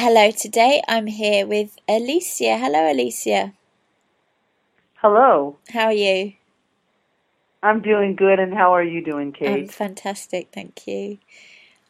[0.00, 2.56] Hello, today I'm here with Alysia.
[2.60, 3.54] Hello, Alysia.
[4.98, 5.56] Hello.
[5.70, 6.34] How are you?
[7.64, 9.48] I'm doing good, and how are you doing, Kate?
[9.48, 11.18] I'm fantastic, thank you.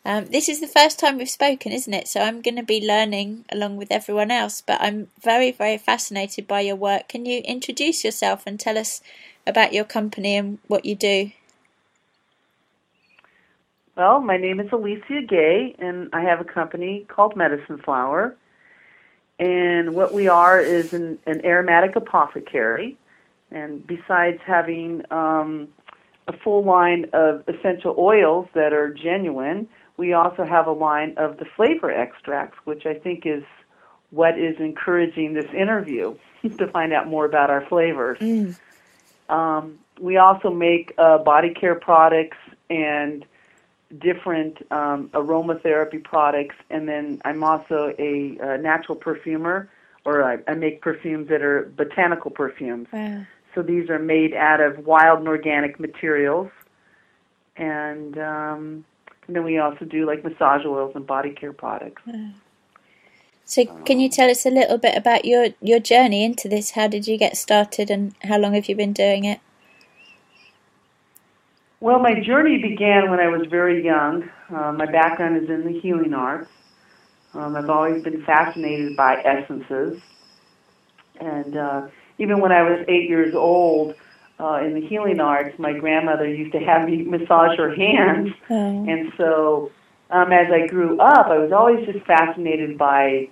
[0.07, 2.09] Um, this is the first time we've spoken, isn't it?
[2.09, 6.49] So I'm going to be learning along with everyone else, but I'm very, very fascinated
[6.49, 7.09] by your work.
[7.09, 9.03] Can you introduce yourself and tell us
[9.47, 11.33] about your company and what you do?
[13.99, 18.37] Well, my name is Alysia Gay, and I have a company called Medicine Flower.
[19.41, 22.97] And what we are is an, an aromatic apothecary.
[23.51, 25.67] And besides having um,
[26.29, 31.39] a full line of essential oils that are genuine, we also have a line of
[31.39, 33.43] the flavor extracts, which I think is
[34.11, 36.15] what is encouraging this interview
[36.57, 38.21] to find out more about our flavors.
[38.21, 38.57] Mm.
[39.29, 42.39] Um, we also make uh, body care products
[42.71, 43.27] and
[43.97, 49.71] different um, aromatherapy products, and then I'm also a, a natural perfumer,
[50.05, 52.89] or I, I make perfumes that are botanical perfumes.
[52.93, 53.25] Wow.
[53.55, 56.51] So these are made out of wild and organic materials,
[57.57, 58.85] and, um,
[59.27, 62.03] and then we also do like massage oils and body care products.
[62.07, 62.31] Wow.
[63.45, 66.73] So, can you tell us a little bit about your, your journey into this?
[66.73, 69.41] How did you get started, and how long have you been doing it?
[71.81, 74.29] Well, my journey began when I was very young.
[74.51, 76.51] Uh, my background is in the healing arts.
[77.35, 80.01] Um, I've always been fascinated by essences.
[81.21, 83.95] And uh, even when I was eight years old,
[84.41, 88.31] uh, in the healing arts, my grandmother used to have me massage her hands.
[88.51, 88.89] Oh.
[88.89, 89.71] And so,
[90.11, 93.29] um, as I grew up, I was always just fascinated by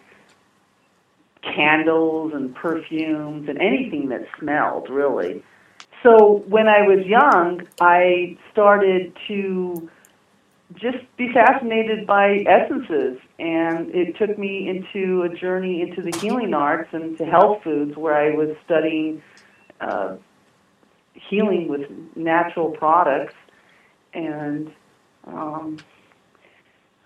[1.43, 5.43] candles and perfumes and anything that smelled, really.
[6.03, 9.91] So, when I was young, I started to
[10.75, 16.55] just be fascinated by essences, and it took me into a journey into the healing
[16.55, 19.23] arts and to health foods, where I was studying
[19.81, 20.17] uh,
[21.15, 23.35] healing with natural products,
[24.13, 24.71] and
[25.27, 25.79] um,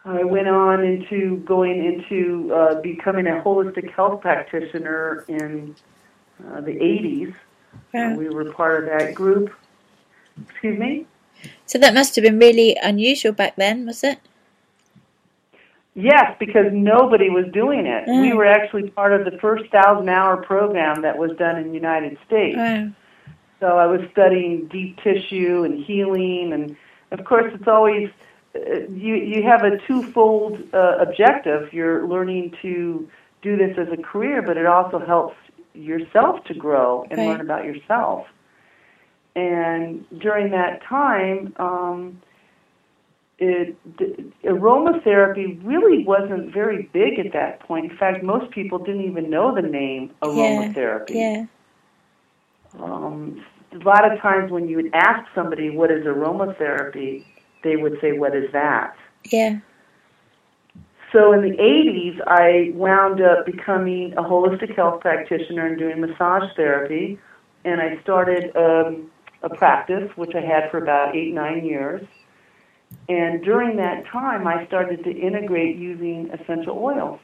[0.04, 5.74] I went on into going into uh, becoming a holistic health practitioner in
[6.48, 7.34] uh, the 80s.
[7.94, 9.52] Uh, we were part of that group.
[10.48, 11.06] Excuse me?
[11.66, 14.18] So that must have been really unusual back then, was it?
[15.94, 18.06] Yes, because nobody was doing it.
[18.06, 21.74] We were actually part of the first thousand hour program that was done in the
[21.74, 22.56] United States.
[23.58, 26.76] So I was studying deep tissue and healing, and
[27.10, 28.08] of course, it's always
[28.54, 29.16] uh, you.
[29.16, 31.72] You have a twofold uh, objective.
[31.72, 33.08] You're learning to
[33.42, 35.36] do this as a career, but it also helps
[35.74, 37.28] yourself to grow and Right.
[37.28, 38.26] learn about yourself.
[39.36, 42.20] And during that time, um,
[43.38, 47.90] it, the, aromatherapy really wasn't very big at that point.
[47.90, 51.14] In fact, most people didn't even know the name aromatherapy.
[51.14, 51.46] Yeah.
[52.78, 57.24] Um, a lot of times when you would ask somebody what is aromatherapy,
[57.62, 58.94] they would say, "What is that?"
[59.30, 59.58] Yeah.
[61.12, 66.54] So in the 80s, I wound up becoming a holistic health practitioner and doing massage
[66.54, 67.18] therapy,
[67.64, 69.10] and I started um,
[69.42, 72.06] a practice which I had for about eight nine years.
[73.08, 77.20] And during that time, I started to integrate using essential oils,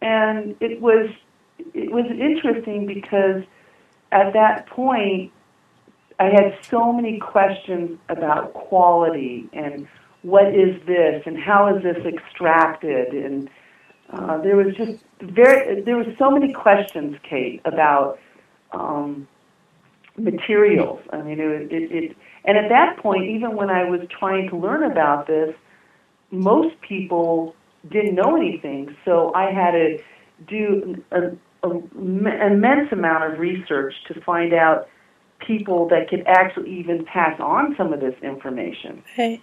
[0.00, 1.10] and it was
[1.74, 3.42] it was interesting because
[4.12, 5.32] at that point,
[6.18, 9.86] I had so many questions about quality and
[10.26, 13.48] what is this and how is this extracted and
[14.12, 18.18] uh, there was just very there was so many questions, Kate, about
[18.72, 19.26] um,
[20.16, 21.00] materials.
[21.12, 24.56] I mean, it, it, it and at that point, even when I was trying to
[24.56, 25.54] learn about this,
[26.30, 27.54] most people
[27.90, 28.96] didn't know anything.
[29.04, 29.98] So I had to
[30.48, 31.40] do an
[32.02, 34.88] immense amount of research to find out
[35.44, 39.02] people that could actually even pass on some of this information.
[39.18, 39.42] Right.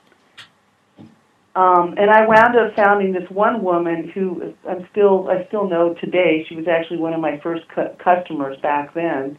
[1.55, 5.93] Um, and I wound up founding this one woman who I'm still I still know
[6.01, 6.45] today.
[6.49, 9.37] She was actually one of my first cu- customers back then.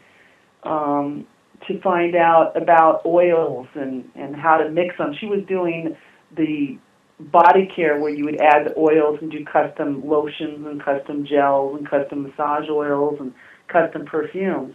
[0.63, 1.27] Um,
[1.69, 5.15] to find out about oils and and how to mix them.
[5.19, 5.97] She was doing
[6.37, 6.79] the
[7.19, 11.77] body care where you would add the oils and do custom lotions and custom gels
[11.79, 13.33] and custom massage oils and
[13.69, 14.75] custom perfumes.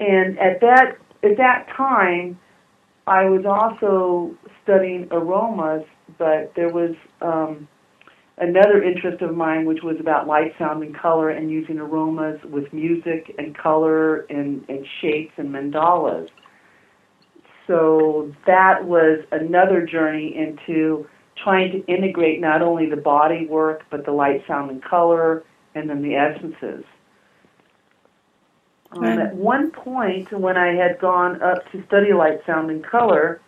[0.00, 2.38] And at that at that time,
[3.06, 5.84] I was also studying aromas,
[6.18, 7.68] but there was um,
[8.38, 12.72] another interest of mine, which was about light, sound, and color, and using aromas with
[12.72, 16.28] music and color and, and shapes and mandalas.
[17.66, 21.06] So that was another journey into
[21.42, 25.44] trying to integrate not only the body work but the light, sound, and color,
[25.74, 26.84] and then the essences.
[28.92, 33.40] Um, at one point, when I had gone up to study light, sound, and color,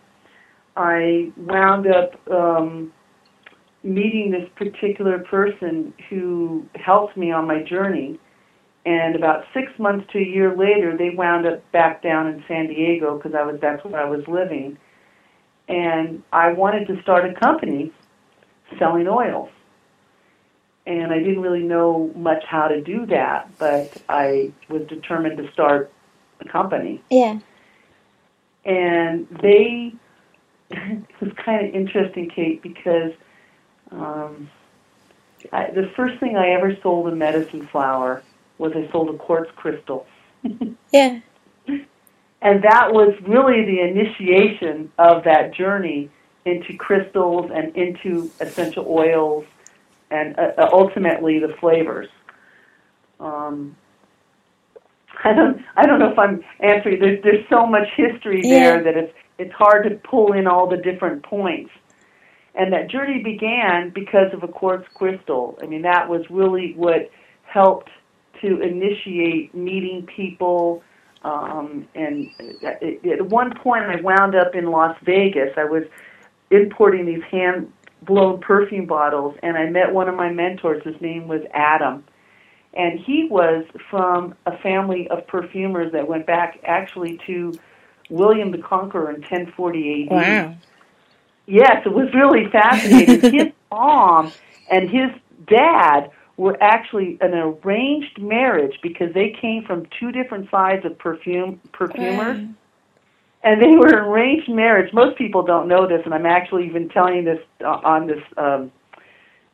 [0.75, 2.91] I wound up um,
[3.83, 8.19] meeting this particular person who helped me on my journey.
[8.85, 12.67] And about six months to a year later, they wound up back down in San
[12.67, 14.77] Diego because I was that's where I was living.
[15.67, 17.91] And I wanted to start a company
[18.77, 19.49] selling oils.
[20.85, 25.51] And I didn't really know much how to do that, but I was determined to
[25.51, 25.91] start
[26.41, 27.01] a company.
[27.09, 27.39] Yeah.
[28.65, 29.93] And they,
[30.69, 33.11] it was kind of interesting, Kate, because
[33.91, 34.49] um,
[35.51, 38.23] I, the first thing I ever sold a medicine flower
[38.57, 40.05] was I sold a quartz crystal.
[40.91, 41.19] yeah.
[41.67, 46.09] And that was really the initiation of that journey
[46.45, 49.45] into crystals and into essential oils
[50.11, 52.07] and uh, uh ultimately the flavors.
[53.19, 53.75] Um,
[55.23, 56.99] I don't I don't know if I'm answering.
[56.99, 58.83] There's there's so much history there yeah.
[58.83, 61.71] that it's it's hard to pull in all the different points.
[62.55, 65.57] And that journey began because of a quartz crystal.
[65.61, 67.09] I mean, that was really what
[67.43, 67.89] helped
[68.41, 70.81] to initiate meeting people.
[71.23, 72.27] Um, and
[72.63, 75.49] at one point, I wound up in Las Vegas.
[75.57, 75.83] I was
[76.49, 77.71] importing these hand
[78.03, 80.83] blown perfume bottles, and I met one of my mentors.
[80.83, 82.03] His name was Adam.
[82.73, 87.53] And he was from a family of perfumers that went back actually to
[88.09, 90.11] William the Conqueror in 1040 AD.
[90.11, 90.55] Wow.
[91.47, 93.31] Yes, it was really fascinating.
[93.33, 94.31] his mom
[94.69, 95.11] and his
[95.47, 101.61] dad were actually an arranged marriage because they came from two different sides of perfume
[101.71, 102.39] perfumers.
[102.39, 102.49] Wow.
[103.43, 104.91] And they were an arranged marriage.
[104.91, 108.71] Most people don't know this, and I'm actually even telling this uh, on this, um,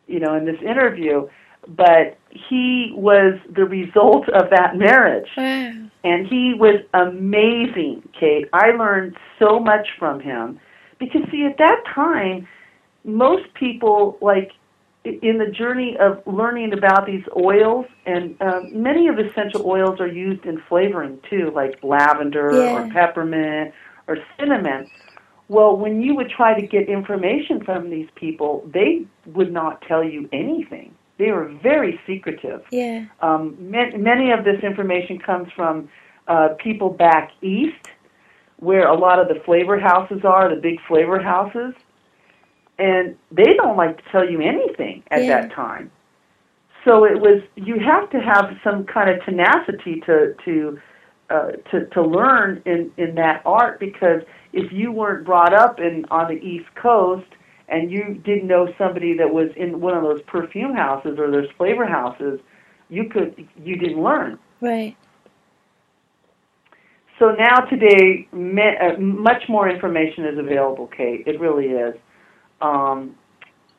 [0.08, 1.28] you know, in this interview.
[1.68, 2.18] But
[2.50, 5.74] he was the result of that marriage, wow.
[6.04, 8.48] and he was amazing, Kate.
[8.54, 10.60] I learned so much from him
[11.00, 12.48] because see at that time
[13.04, 14.52] most people like
[15.04, 20.08] in the journey of learning about these oils and uh, many of essential oils are
[20.08, 22.74] used in flavoring too like lavender yeah.
[22.74, 23.74] or peppermint
[24.08, 24.88] or cinnamon
[25.48, 30.04] well when you would try to get information from these people they would not tell
[30.04, 35.90] you anything they were very secretive yeah um, ma- many of this information comes from
[36.28, 37.88] uh, people back east
[38.62, 41.74] where a lot of the flavor houses are, the big flavor houses,
[42.78, 45.42] and they don't like to tell you anything at yeah.
[45.42, 45.92] that time.
[46.86, 50.80] So it was you have to have some kind of tenacity to to
[51.30, 54.22] uh, to to learn in in that art because
[54.54, 57.28] if you weren't brought up in on the East Coast
[57.72, 61.48] and you didn't know somebody that was in one of those perfume houses or those
[61.58, 62.40] flavor houses,
[62.90, 64.38] you could you didn't learn.
[64.60, 64.96] Right.
[67.18, 71.24] So now today, me, uh, much more information is available, Kate.
[71.26, 71.96] It really is.
[72.62, 73.16] Um,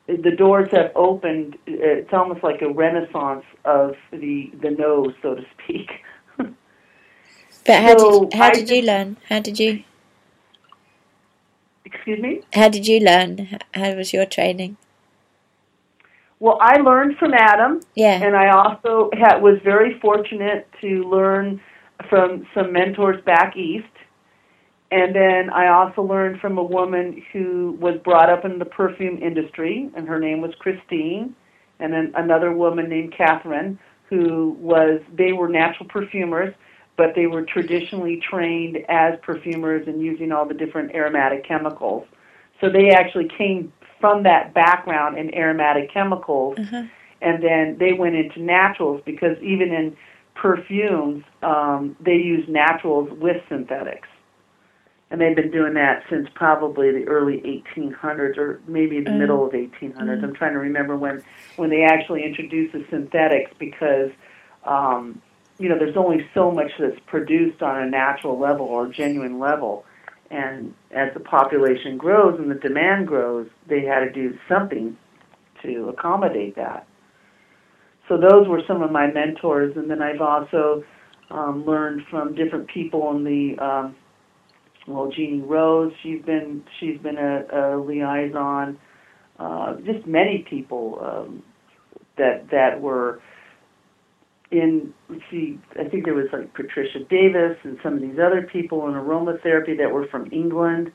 [0.07, 1.57] the doors have opened.
[1.67, 5.91] It's almost like a renaissance of the the nose, so to speak.
[6.37, 6.55] but
[7.67, 9.17] how so did how did you learn?
[9.29, 9.83] How did you?
[11.93, 12.41] Excuse me.
[12.53, 13.59] How did you learn?
[13.73, 14.77] How was your training?
[16.39, 17.81] Well, I learned from Adam.
[17.95, 18.21] Yeah.
[18.21, 21.61] And I also had, was very fortunate to learn
[22.09, 23.85] from some mentors back east.
[24.91, 29.17] And then I also learned from a woman who was brought up in the perfume
[29.23, 31.35] industry, and her name was Christine.
[31.79, 36.53] And then another woman named Catherine, who was, they were natural perfumers,
[36.95, 42.05] but they were traditionally trained as perfumers and using all the different aromatic chemicals.
[42.61, 46.57] So they actually came from that background in aromatic chemicals.
[46.59, 46.83] Uh-huh.
[47.21, 49.95] And then they went into naturals because even in
[50.35, 54.07] perfumes, um, they use naturals with synthetics.
[55.09, 59.19] And they've been doing that since probably the early 1800s or maybe the mm.
[59.19, 59.93] middle of 1800s.
[59.93, 60.23] Mm.
[60.23, 61.23] I'm trying to remember when
[61.55, 64.09] when they actually introduced the synthetics because
[64.65, 65.21] um,
[65.57, 69.85] you know there's only so much that's produced on a natural level or genuine level.
[70.31, 74.97] And as the population grows and the demand grows, they had to do something
[75.61, 76.87] to accommodate that
[78.07, 80.83] so those were some of my mentors, and then I've also
[81.31, 83.95] um, learned from different people in the um,
[84.87, 88.77] well, Jeannie Rose, she's been she's been a, a liaison.
[89.39, 91.43] Uh, just many people um,
[92.17, 93.21] that that were
[94.53, 94.93] in.
[95.29, 98.93] See, I think there was like Patricia Davis and some of these other people in
[98.93, 100.91] aromatherapy that were from England.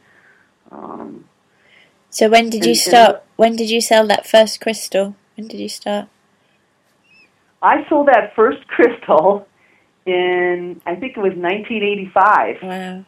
[0.71, 1.25] Um,
[2.11, 3.23] so when did you and, start?
[3.37, 5.17] when did you sell that first crystal?
[5.37, 6.09] When did you start?
[7.61, 9.47] I sold that first crystal
[10.07, 12.57] in I think it was 1985.
[12.62, 13.05] Wow.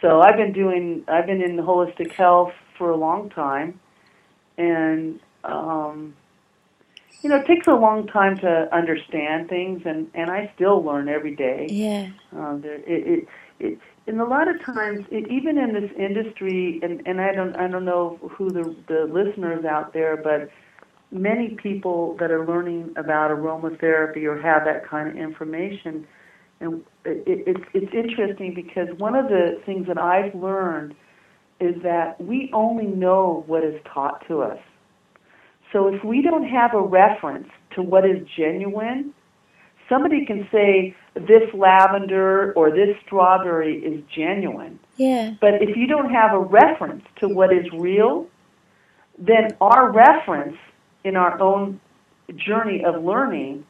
[0.00, 3.80] So I've been doing I've been in holistic health for a long time,
[4.56, 6.14] and um,
[7.22, 11.08] you know it takes a long time to understand things, and and I still learn
[11.08, 11.66] every day.
[11.70, 12.10] Yeah.
[12.36, 13.28] Uh, there, it, it,
[13.60, 17.56] it, and a lot of times, it, even in this industry, and, and I don't
[17.56, 20.50] I don't know who the the listeners out there, but
[21.10, 26.06] many people that are learning about aromatherapy or have that kind of information,
[26.60, 30.94] and it, it, it's interesting because one of the things that I've learned
[31.60, 34.58] is that we only know what is taught to us.
[35.72, 39.12] So if we don't have a reference to what is genuine,
[39.88, 44.78] somebody can say this lavender or this strawberry is genuine.
[44.96, 45.34] Yeah.
[45.40, 48.26] But if you don't have a reference to what is real,
[49.18, 50.56] then our reference
[51.04, 51.80] in our own
[52.36, 53.64] journey of learning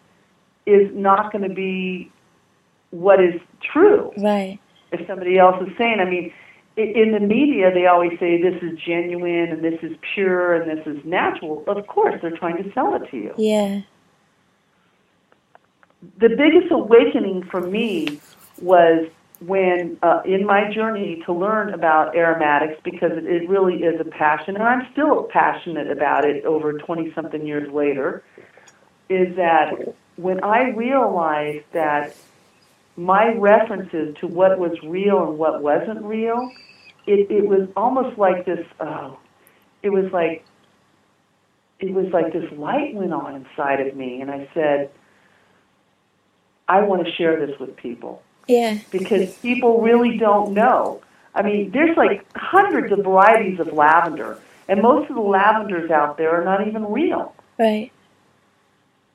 [0.67, 2.11] is not going to be
[2.91, 3.41] what is
[3.73, 4.13] true.
[4.19, 4.59] Right.
[4.93, 6.33] If somebody else is saying, I mean,
[6.79, 10.87] in the media, they always say this is genuine and this is pure and this
[10.87, 11.65] is natural.
[11.67, 13.35] Of course, they're trying to sell it to you.
[13.37, 13.81] Yeah.
[16.19, 18.21] The biggest awakening for me
[18.61, 19.09] was
[19.41, 24.05] when uh, in my journey to learn about aromatics because it, it really is a
[24.05, 28.25] passion and I'm still passionate about it over 20 something years later
[29.09, 32.17] is that when I realized that
[32.97, 36.51] my references to what was real and what wasn't real
[37.09, 39.19] it, it was almost like this oh
[39.83, 40.45] it was like
[41.81, 44.91] it was like this light went on inside of me and I said
[46.69, 48.79] I want to share this with people Yeah.
[48.91, 51.01] because people really don't know.
[51.35, 54.39] I mean, there's like hundreds of varieties of lavender,
[54.69, 57.35] and most of the lavenders out there are not even real.
[57.59, 57.91] Right.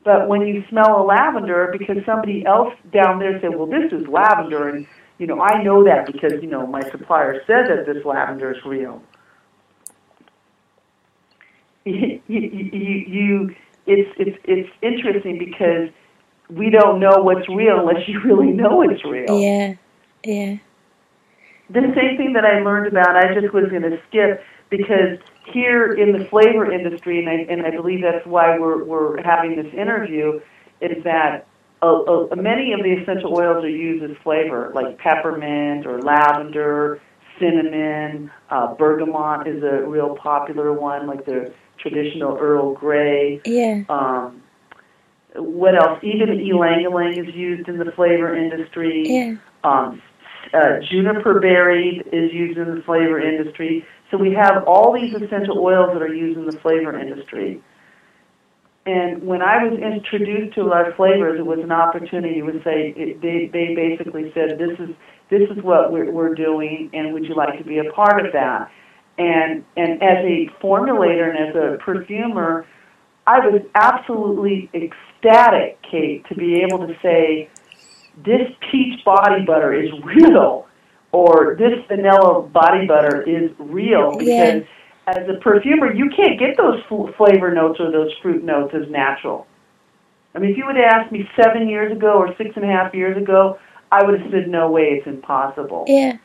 [0.04, 4.08] But when you smell a lavender, because somebody else down there said, "Well, this is
[4.08, 8.04] lavender," and you know, I know that because you know my supplier said that this
[8.06, 9.02] lavender is real.
[11.86, 12.40] You, you,
[12.72, 13.56] you, you
[13.86, 15.90] it's it's it's interesting because
[16.50, 19.40] we don't know what's real unless you really know it's real.
[19.40, 19.74] Yeah.
[20.24, 20.58] Yeah.
[21.70, 25.20] the same thing that I learned about, I just was going to skip because
[25.52, 29.56] here in the flavor industry, and I, and I believe that's why we're, we're having
[29.56, 30.40] this interview,
[30.82, 31.48] is that
[31.84, 37.02] uh, uh, many of the essential oils are used as flavor, like peppermint or lavender,
[37.40, 43.42] cinnamon, uh, bergamot is a real popular one, like the traditional Earl Grey.
[43.46, 43.84] Yeah.
[43.90, 44.42] Um,
[45.36, 46.00] what else?
[46.04, 49.04] Even ylang ylang is used in the flavor industry.
[49.06, 49.36] Yeah.
[49.64, 50.02] Um,
[50.54, 53.86] uh, juniper berry is used in the flavor industry.
[54.12, 57.62] So we have all these essential oils that are used in the flavor industry.
[58.86, 63.50] And when I was introduced to our flavors, it was an opportunity to say they
[63.52, 64.94] they basically said this is
[65.30, 68.34] this is what we're, we're doing, and would you like to be a part of
[68.34, 68.70] that?
[69.18, 72.66] And and as a formulator and as a perfumer,
[73.26, 77.50] I was absolutely ecstatic, Kate, to be able to say
[78.26, 80.68] this peach body butter is real,
[81.14, 84.64] or this vanilla body butter is real because.
[85.08, 88.90] As a perfumer, you can't get those fl- flavor notes or those fruit notes as
[88.90, 89.48] natural.
[90.36, 92.68] I mean, if you would have asked me seven years ago or six and a
[92.68, 93.60] half years ago,
[93.92, 95.86] I would have said, no way, it's impossible.
[95.88, 96.18] Yeah.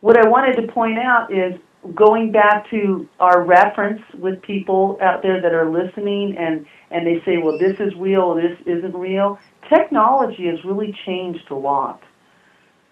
[0.00, 1.58] What I wanted to point out is
[1.94, 7.22] going back to our reference with people out there that are listening and, and they
[7.24, 9.38] say, well, this is real, this isn't real.
[9.68, 12.02] Technology has really changed a lot.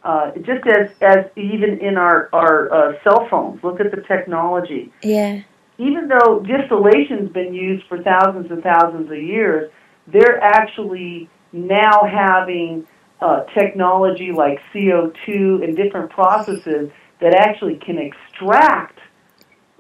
[0.02, 4.90] Uh, just as, as even in our, our uh, cell phones, look at the technology.
[5.02, 5.42] Yeah.
[5.76, 9.70] Even though distillation's been used for thousands and thousands of years,
[10.06, 12.86] they're actually now having
[13.20, 16.90] uh, technology like CO2 and different processes
[17.20, 18.98] that actually can extract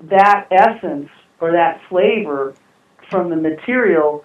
[0.02, 1.08] that essence
[1.40, 2.54] or that flavor
[3.10, 4.24] from the material,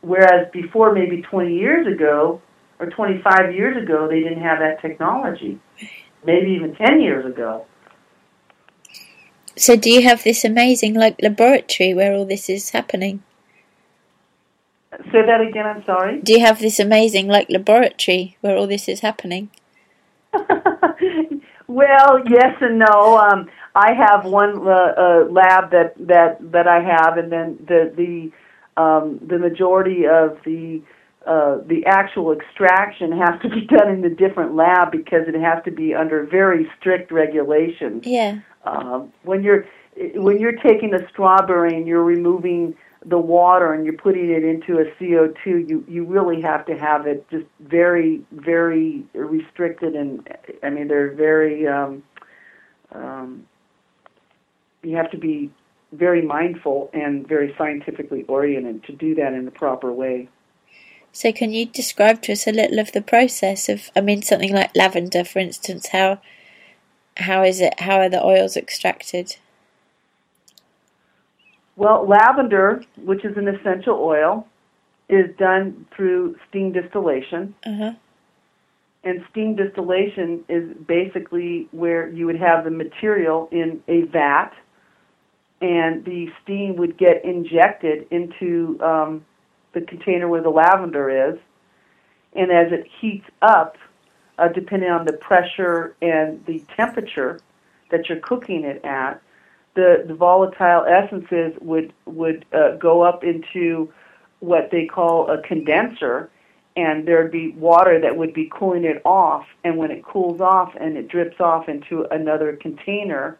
[0.00, 2.40] whereas before, maybe 20 years ago
[2.82, 5.60] or 25 years ago, they didn't have that technology.
[6.24, 7.66] Maybe even 10 years ago.
[9.56, 13.22] So do you have this amazing like laboratory where all this is happening?
[15.12, 16.20] Say that again, I'm sorry.
[16.20, 19.50] Do you have this amazing like laboratory where all this is happening?
[21.66, 23.18] well, yes and no.
[23.18, 27.92] Um, I have one uh, uh, lab that, that that I have, and then the
[27.96, 30.82] the um, the majority of the
[31.26, 35.62] uh, the actual extraction has to be done in a different lab because it has
[35.64, 38.06] to be under very strict regulations.
[38.06, 38.40] Yeah.
[38.64, 39.66] Um, when you're
[40.14, 42.74] when you're taking a strawberry and you're removing
[43.04, 47.06] the water and you're putting it into a CO2, you you really have to have
[47.06, 50.28] it just very very restricted and
[50.62, 52.02] I mean they're very um,
[52.92, 53.46] um,
[54.82, 55.50] you have to be
[55.92, 60.28] very mindful and very scientifically oriented to do that in the proper way.
[61.12, 63.90] So, can you describe to us a little of the process of?
[63.94, 65.88] I mean, something like lavender, for instance.
[65.88, 66.20] How
[67.18, 67.78] how is it?
[67.80, 69.36] How are the oils extracted?
[71.76, 74.46] Well, lavender, which is an essential oil,
[75.08, 77.54] is done through steam distillation.
[77.66, 77.92] Uh-huh.
[79.04, 84.52] And steam distillation is basically where you would have the material in a vat,
[85.60, 89.24] and the steam would get injected into um,
[89.72, 91.38] the container where the lavender is.
[92.34, 93.76] And as it heats up,
[94.38, 97.40] uh, depending on the pressure and the temperature
[97.90, 99.20] that you're cooking it at,
[99.74, 103.92] the, the volatile essences would would uh, go up into
[104.40, 106.28] what they call a condenser,
[106.76, 109.46] and there'd be water that would be cooling it off.
[109.64, 113.38] And when it cools off and it drips off into another container,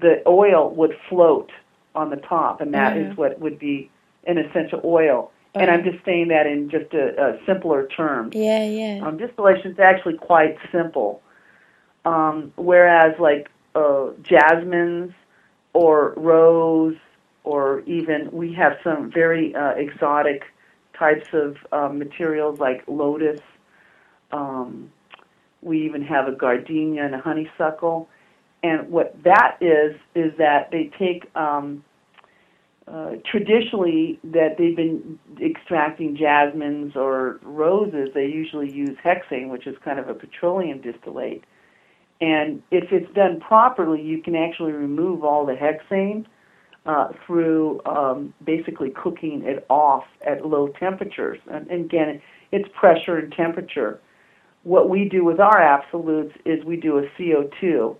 [0.00, 1.50] the oil would float
[1.94, 3.10] on the top, and that Mhm.
[3.10, 3.90] is what would be
[4.26, 5.30] an essential oil.
[5.54, 8.34] And I'm just saying that in just a, a simpler terms.
[8.34, 9.00] Yeah, yeah.
[9.04, 11.22] Um, distillation is actually quite simple.
[12.04, 15.12] Um, whereas, like uh, jasmines
[15.72, 16.96] or rose,
[17.44, 20.42] or even we have some very uh, exotic
[20.98, 23.40] types of uh, materials like lotus.
[24.32, 24.90] Um,
[25.62, 28.08] we even have a gardenia and a honeysuckle.
[28.62, 31.84] And what that is, is that they take um,
[32.90, 39.76] uh, traditionally that they've been extracting jasmines or roses, they usually use hexane, which is
[39.84, 41.44] kind of a petroleum distillate.
[42.20, 46.26] And if it's done properly, you can actually remove all the hexane
[46.86, 51.38] uh, through um, basically cooking it off at low temperatures.
[51.50, 54.00] And, and again, it's pressure and temperature.
[54.62, 57.94] What we do with our absolutes is we do a CO2,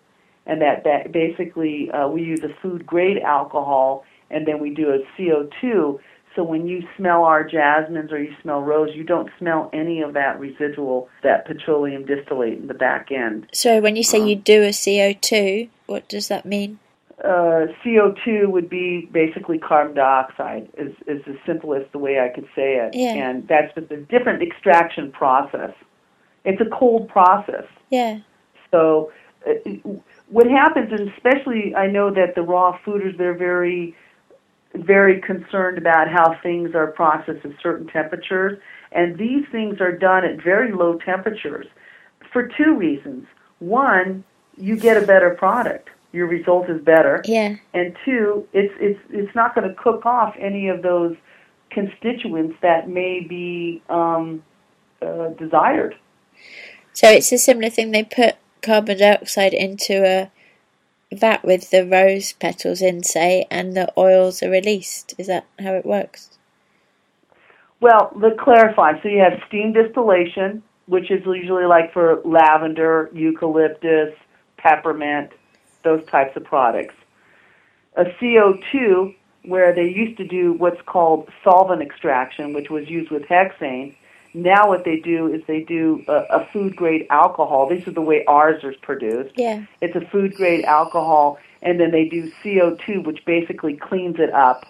[0.46, 4.90] and that, that basically uh, we use a food grade alcohol and then we do
[4.90, 5.98] a CO2.
[6.34, 10.14] So when you smell our jasmines or you smell rose, you don't smell any of
[10.14, 13.48] that residual, that petroleum distillate in the back end.
[13.52, 16.78] So, when you say Um, you do a CO2, what does that mean?
[17.24, 22.46] Uh, CO2 would be basically carbon dioxide, is, is the simplest the way I could
[22.54, 22.94] say it.
[22.94, 23.14] Yeah.
[23.14, 25.74] And that's just a different extraction process.
[26.44, 27.64] It's a cold process.
[27.90, 28.20] Yeah.
[28.70, 29.10] So
[29.44, 29.54] uh,
[30.28, 33.96] what happens, and especially I know that the raw fooders, they're very,
[34.74, 38.59] very concerned about how things are processed at certain temperatures,
[38.92, 41.66] and these things are done at very low temperatures
[42.33, 43.26] for two reasons.
[43.59, 44.24] One,
[44.57, 45.88] you get a better product.
[46.12, 47.22] Your result is better.
[47.24, 47.57] Yeah.
[47.74, 51.16] And two, it's it's it's not going to cook off any of those
[51.70, 54.42] constituents that may be um,
[55.02, 55.96] uh, desired.
[56.92, 57.90] So it's a similar thing.
[57.90, 60.31] They put carbon dioxide into a
[61.12, 65.14] vat with the rose petals in, say, and the oils are released.
[65.18, 66.38] Is that how it works?
[67.80, 74.14] Well, to clarify, so you have steam distillation, which is usually like for lavender, eucalyptus,
[74.56, 75.30] peppermint,
[75.84, 76.94] those types of products.
[77.96, 83.22] A CO2, where they used to do what's called solvent extraction, which was used with
[83.22, 83.94] hexane.
[84.34, 87.68] Now what they do is they do a, a food grade alcohol.
[87.68, 89.34] This is the way ours is produced.
[89.36, 89.64] Yeah.
[89.80, 94.66] It's a food grade alcohol, and then they do CO2, which basically cleans it up.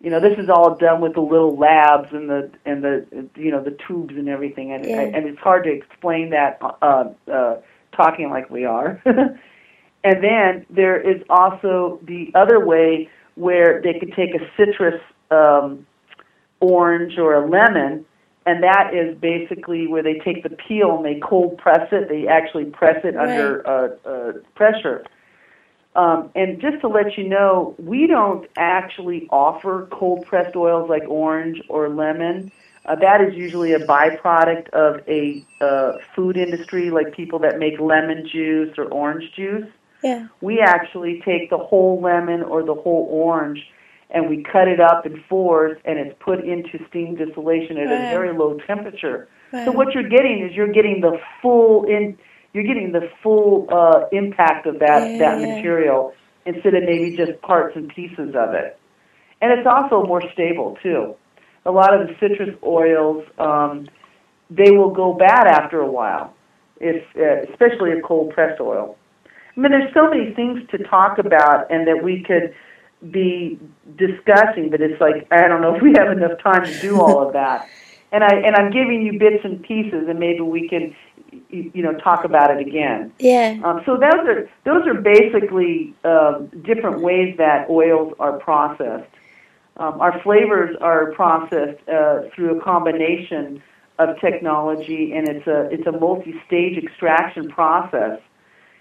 [0.00, 3.50] You know, this is all done with the little labs and the and the you
[3.50, 5.00] know the tubes and everything, and Yeah.
[5.00, 7.56] and it's hard to explain that uh, uh,
[7.92, 9.00] talking like we are.
[9.06, 15.86] and then there is also the other way where they could take a citrus um,
[16.60, 18.04] orange or a lemon
[18.46, 22.08] and that is basically where they take the peel and they cold press it.
[22.08, 25.04] They actually press it under uh, uh, pressure.
[25.96, 31.04] Um, and just to let you know, we don't actually offer cold pressed oils like
[31.08, 32.50] orange or lemon.
[32.84, 37.80] Uh, that is usually a byproduct of a uh, food industry, like people that make
[37.80, 39.66] lemon juice or orange juice.
[40.02, 40.26] Yeah.
[40.42, 43.64] We actually take the whole lemon or the whole orange
[44.14, 48.04] and we cut it up in fours and it's put into steam distillation at Wow.
[48.06, 49.28] a very low temperature.
[49.52, 49.64] Wow.
[49.66, 52.16] So what you're getting is you're getting the full in
[52.52, 55.46] you're getting the full uh, impact of that Yeah, that yeah.
[55.48, 56.12] material
[56.46, 58.78] instead of maybe just parts and pieces of it.
[59.40, 61.14] And it's also more stable too.
[61.66, 63.88] A lot of the citrus oils um,
[64.50, 66.34] they will go bad after a while,
[66.80, 68.96] if uh, especially a cold pressed oil.
[69.56, 72.54] I mean, there's so many things to talk about, and that we could
[73.10, 73.58] be
[73.96, 77.26] discussing, but it's like I don't know if we have enough time to do all
[77.26, 77.68] of that.
[78.12, 80.94] And I and I'm giving you bits and pieces, and maybe we can,
[81.50, 83.12] you know, talk about it again.
[83.18, 83.58] Yeah.
[83.64, 89.10] Um, so those are those are basically um, different ways that oils are processed.
[89.78, 93.60] Um, our flavors are processed uh, through a combination
[93.98, 98.20] of technology, and it's a it's a multi-stage extraction process.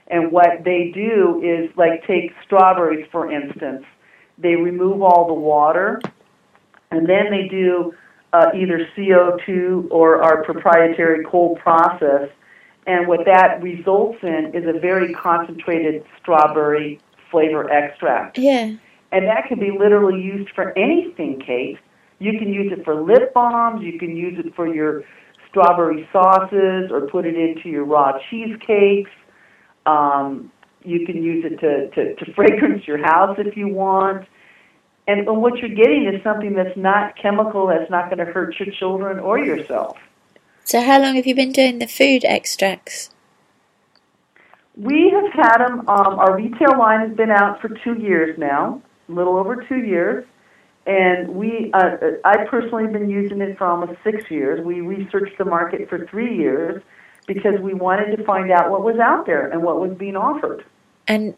[0.08, 3.86] And what they do is like take strawberries, for instance.
[4.38, 6.02] They remove all the water,
[6.92, 7.94] and then they do
[8.34, 12.30] uh, either CO2 or our proprietary cold process.
[12.86, 17.00] And what that results in is a very concentrated strawberry
[17.32, 18.38] flavor extract.
[18.38, 18.76] Yeah.
[19.12, 21.78] And that can be literally used for anything, Kate.
[22.20, 25.04] You can use it for lip balms, you can use it for your
[25.50, 29.12] strawberry sauces or put it into your raw cheesecakes.
[29.86, 30.52] Um,
[30.86, 34.28] you can use it to, to, to fragrance your house if you want.
[35.08, 38.58] And, and what you're getting is something that's not chemical, that's not going to hurt
[38.60, 39.98] your children or yourself.
[40.64, 43.10] So, how long have you been doing the food extracts?
[44.78, 48.82] We have had them, um, our retail line has been out for two years now,
[49.10, 50.26] a little over two years.
[50.86, 54.66] And we, uh, I personally have been using it for almost six years.
[54.66, 56.82] We researched the market for three years
[57.28, 60.66] because we wanted to find out what was out there and what was being offered.
[61.08, 61.36] And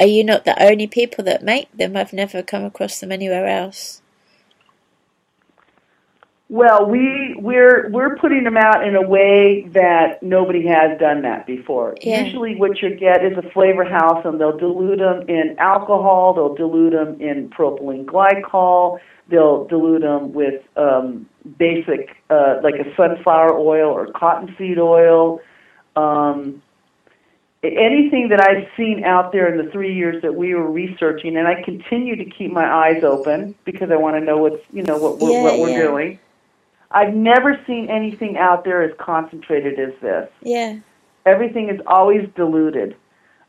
[0.00, 1.96] are you not the only people that make them?
[1.96, 4.02] I've never come across them anywhere else.
[6.48, 11.44] Well, we we're we're putting them out in a way that nobody has done that
[11.44, 11.96] before.
[12.02, 12.22] Yeah.
[12.22, 16.34] Usually, what you get is a flavor house, and they'll dilute them in alcohol.
[16.34, 19.00] They'll dilute them in propylene glycol.
[19.28, 21.28] They'll dilute them with um,
[21.58, 25.40] basic, uh, like a sunflower oil or cottonseed oil.
[25.96, 26.62] Um,
[27.64, 31.48] anything that I've seen out there in the three years that we were researching, and
[31.48, 34.96] I continue to keep my eyes open because I want to know what's you know
[34.98, 35.82] what we're, Yeah, what we're yeah.
[35.82, 36.18] doing.
[36.90, 40.28] I've never seen anything out there as concentrated as this.
[40.42, 40.78] Yeah.
[41.24, 42.96] Everything is always diluted.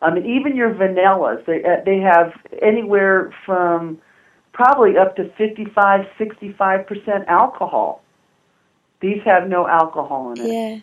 [0.02, 4.00] I mean, even your vanillas, they uh, they have anywhere from
[4.54, 8.04] probably up to 55, 65 percent alcohol.
[9.00, 10.52] These have no alcohol in it.
[10.52, 10.80] Yeah.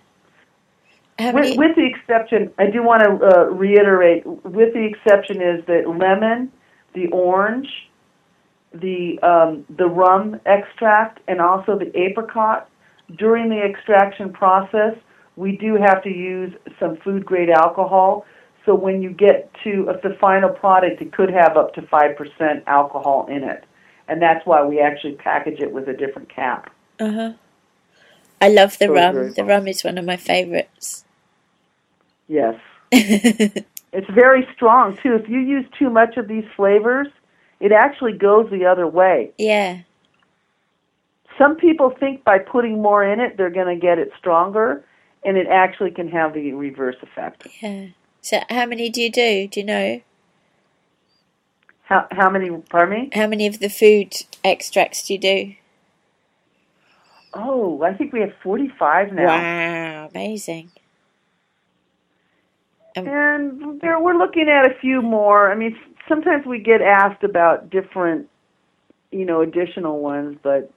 [1.33, 1.59] With, many?
[1.59, 6.51] with the exception, I do want to uh, reiterate, with the exception is that lemon,
[6.93, 7.69] the orange,
[8.75, 12.69] the um, the rum extract, and also the apricot.
[13.19, 14.95] During the extraction process,
[15.37, 18.27] we do have to use some food grade alcohol.
[18.67, 22.65] So when you get to the final product, it could have up to five percent
[22.67, 23.65] alcohol in it,
[24.09, 26.73] and that's why we actually package it with a different cap.
[26.99, 27.33] Uh huh.
[28.41, 29.33] I love the So rum.
[29.35, 29.47] The fun.
[29.47, 31.05] rum is one of my favourites.
[32.29, 32.57] Yes.
[33.93, 35.15] It's very strong too.
[35.15, 37.09] If you use too much of these flavors,
[37.65, 39.33] it actually goes the other way.
[39.39, 39.81] yeah.
[41.39, 44.85] Some people think by putting more in it, they're going to get it stronger,
[45.25, 47.49] and it actually can have the reverse effect.
[47.61, 47.87] Yeah.
[48.21, 49.49] So, how many do you do?
[49.49, 50.01] Do you know?
[51.85, 52.51] How how many?
[52.71, 53.11] Pardon me?
[53.15, 55.55] How many of the food extracts do you do?
[57.33, 60.71] Oh, I think we have forty-five now, Wow, amazing.
[62.97, 65.51] Um, and there we're looking at a few more.
[65.51, 65.77] I mean,
[66.09, 68.29] sometimes we get asked about different,
[69.11, 70.71] you know, additional ones, but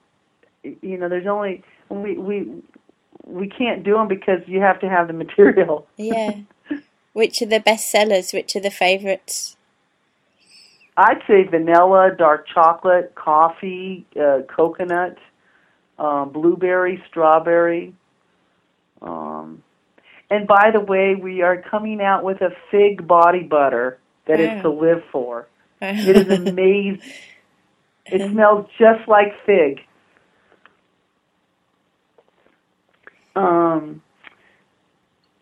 [0.62, 2.62] you know, there's only we we
[3.24, 5.86] we can't do them because you have to have the material.
[5.96, 6.40] Yeah.
[7.12, 8.32] Which are the best sellers?
[8.32, 9.56] Which are the favourites?
[10.96, 15.16] I'd say vanilla, dark chocolate, coffee, uh, coconut,
[15.98, 17.94] um, blueberry, strawberry.
[19.00, 19.62] Um,
[20.30, 24.62] and by the way, we are coming out with a fig body butter that is
[24.62, 25.48] to live for.
[25.80, 27.02] It is amazing.
[28.06, 29.80] it smells just like fig.
[33.34, 34.02] Um,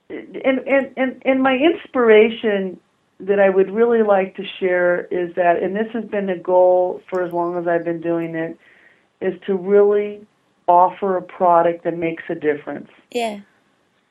[0.08, 2.78] and, and, and, and my inspiration
[3.20, 7.00] that I would really like to share is that, and this has been a goal
[7.08, 8.58] for as long as I've been doing it,
[9.20, 10.26] is to really
[10.68, 13.40] offer a product that makes a difference, yeah.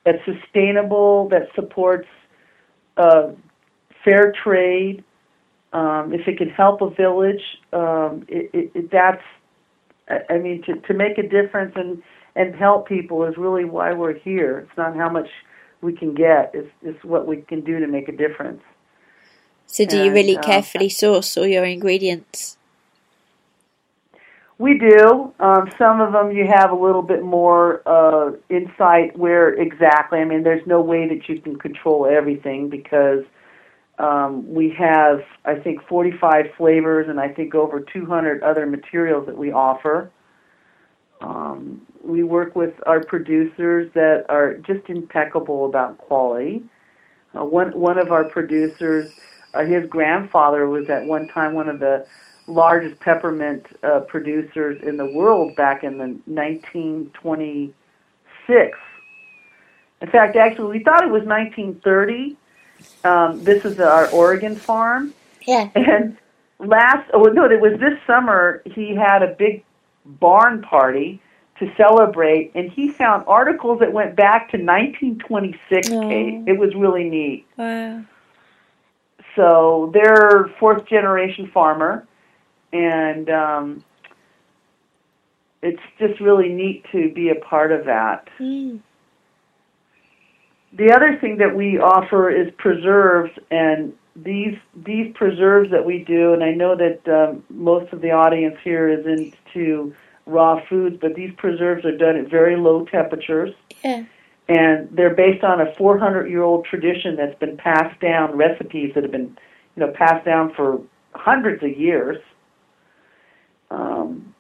[0.06, 2.08] that's sustainable, that supports
[2.98, 3.32] uh,
[4.06, 5.04] fair trade.
[5.74, 7.42] Um, if it can help a village,
[7.74, 9.22] um, it, it, it, that's,
[10.30, 12.02] I mean, to, to make a difference and,
[12.38, 14.60] and help people is really why we're here.
[14.60, 15.28] It's not how much
[15.82, 18.62] we can get, it's, it's what we can do to make a difference.
[19.66, 22.58] So, do you And, really uh, carefully source all your ingredients?
[24.58, 25.34] We do.
[25.42, 30.20] Um, some of them you have a little bit more uh, insight where exactly.
[30.20, 33.26] I mean, there's no way that you can control everything because
[33.98, 39.38] Um, we have, I think, 45 flavors and I think over 200 other materials that
[39.38, 40.12] we offer.
[41.22, 46.64] Um, we work with our producers that are just impeccable about quality.
[47.36, 49.14] Uh, one one of our producers,
[49.54, 52.06] uh, his grandfather was at one time one of the
[52.48, 58.78] largest peppermint uh, producers in the world back in the 1926.
[60.02, 62.38] In fact, actually, we thought it was 1930.
[63.04, 65.14] Um, this is our Oregon farm.
[65.46, 65.70] Yeah.
[65.76, 66.18] And
[66.60, 68.62] last, oh no, it was this summer.
[68.66, 69.64] He had a big
[70.06, 71.22] barn party
[71.60, 75.90] to celebrate, and he found articles that went back to 1926.
[75.92, 76.02] Oh.
[76.02, 77.46] Kate, it was really neat.
[77.58, 78.04] Wow.
[79.36, 82.08] So they're fourth generation farmer,
[82.74, 83.84] and um,
[85.62, 88.30] it's just really neat to be a part of that.
[88.40, 88.80] Mm.
[90.78, 96.34] The other thing that we offer is preserves, and these these preserves that we do,
[96.34, 99.94] and I know that um, most of the audience here is into
[100.26, 104.04] raw foods, but these preserves are done at very low temperatures, Yeah.
[104.50, 109.04] and they're based on a 400 year old tradition that's been passed down, recipes that
[109.04, 109.38] have been
[109.76, 110.82] you know passed down for
[111.14, 112.18] hundreds of years.
[113.72, 114.34] Um,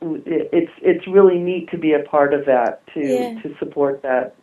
[0.00, 3.40] it, it's it's really neat to be a part of that to Yeah.
[3.42, 4.34] to support that.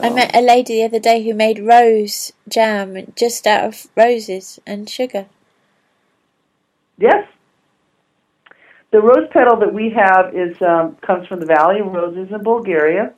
[0.00, 4.60] I met a lady the other day who made rose jam just out of roses
[4.66, 5.26] and sugar.
[6.98, 7.26] Yes.
[8.90, 12.42] The rose petal that we have is um, comes from the Valley of Roses in
[12.42, 13.12] Bulgaria,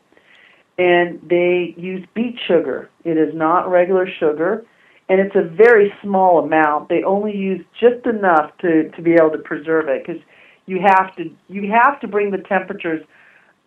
[0.78, 2.90] and they use beet sugar.
[3.04, 4.64] It is not regular sugar,
[5.08, 6.88] and it's a very small amount.
[6.88, 10.22] They only use just enough to to be able to preserve it because
[10.66, 13.04] you have to you have to bring the temperatures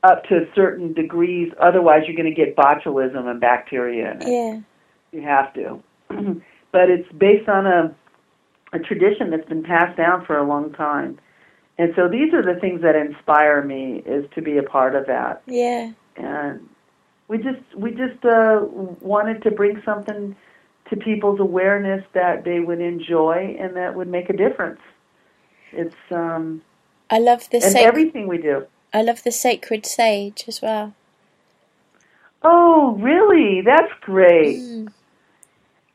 [0.04, 1.52] up to certain degrees.
[1.60, 4.28] Otherwise, you're going to get botulism and bacteria in it.
[4.28, 4.60] Yeah.
[5.12, 5.82] You have to.
[6.72, 7.96] but it's based on a
[8.74, 11.20] a tradition that's been passed down for a long time.
[11.78, 15.08] And so these are the things that inspire me is to be a part of
[15.08, 15.44] that.
[15.46, 15.92] Yeah.
[16.18, 16.68] And
[17.28, 18.62] we just we just uh
[19.02, 20.36] wanted to bring something
[20.90, 24.82] to people's awareness that they would enjoy and that would make a difference.
[25.72, 26.62] It's um
[27.10, 28.66] I love the and everything we do.
[28.94, 30.94] I love the sacred sage as well.
[32.44, 33.62] Oh, really?
[33.62, 34.58] That's great.
[34.60, 34.92] Mm.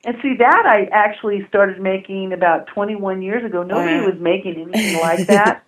[0.04, 3.62] And see that I actually started making about 21 years ago.
[3.62, 4.06] Nobody Wow.
[4.06, 5.62] was making anything like that.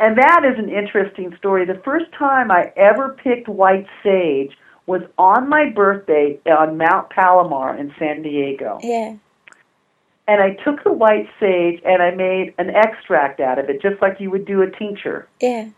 [0.00, 1.64] and that is an interesting story.
[1.64, 4.52] The first time I ever picked white sage
[4.86, 8.78] was on my birthday on Mount Palomar in San Diego.
[8.82, 9.16] Yeah.
[10.26, 14.00] And I took the white sage and I made an extract out of it, just
[14.02, 15.28] like you would do a tincture.
[15.40, 15.68] Yeah.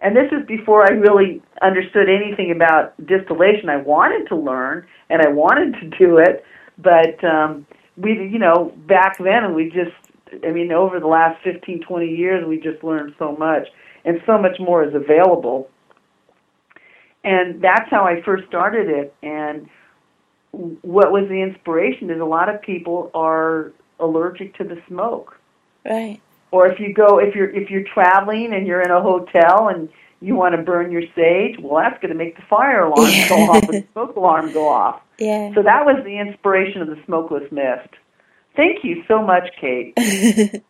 [0.00, 3.68] And this is before I really understood anything about distillation.
[3.68, 6.44] I wanted to learn and I wanted to do it,
[6.78, 11.82] but um, we, you know, back then we just, I mean, over the last 15,
[11.82, 13.66] 20 years, we just learned so much,
[14.04, 15.68] and so much more is available.
[17.24, 19.14] And that's how I first started it.
[19.22, 19.68] And
[20.52, 25.38] what was the inspiration is a lot of people are allergic to the smoke
[25.84, 26.20] Right.
[26.50, 29.88] Or if you go if you're if you're traveling and you're in a hotel and
[30.20, 33.36] you want to burn your sage, well, that's going to make the fire alarm go
[33.52, 35.00] off, the smoke alarm go off.
[35.18, 35.54] Yeah.
[35.54, 37.94] So that was the inspiration of the smokeless mist.
[38.56, 39.94] Thank you so much, Kate.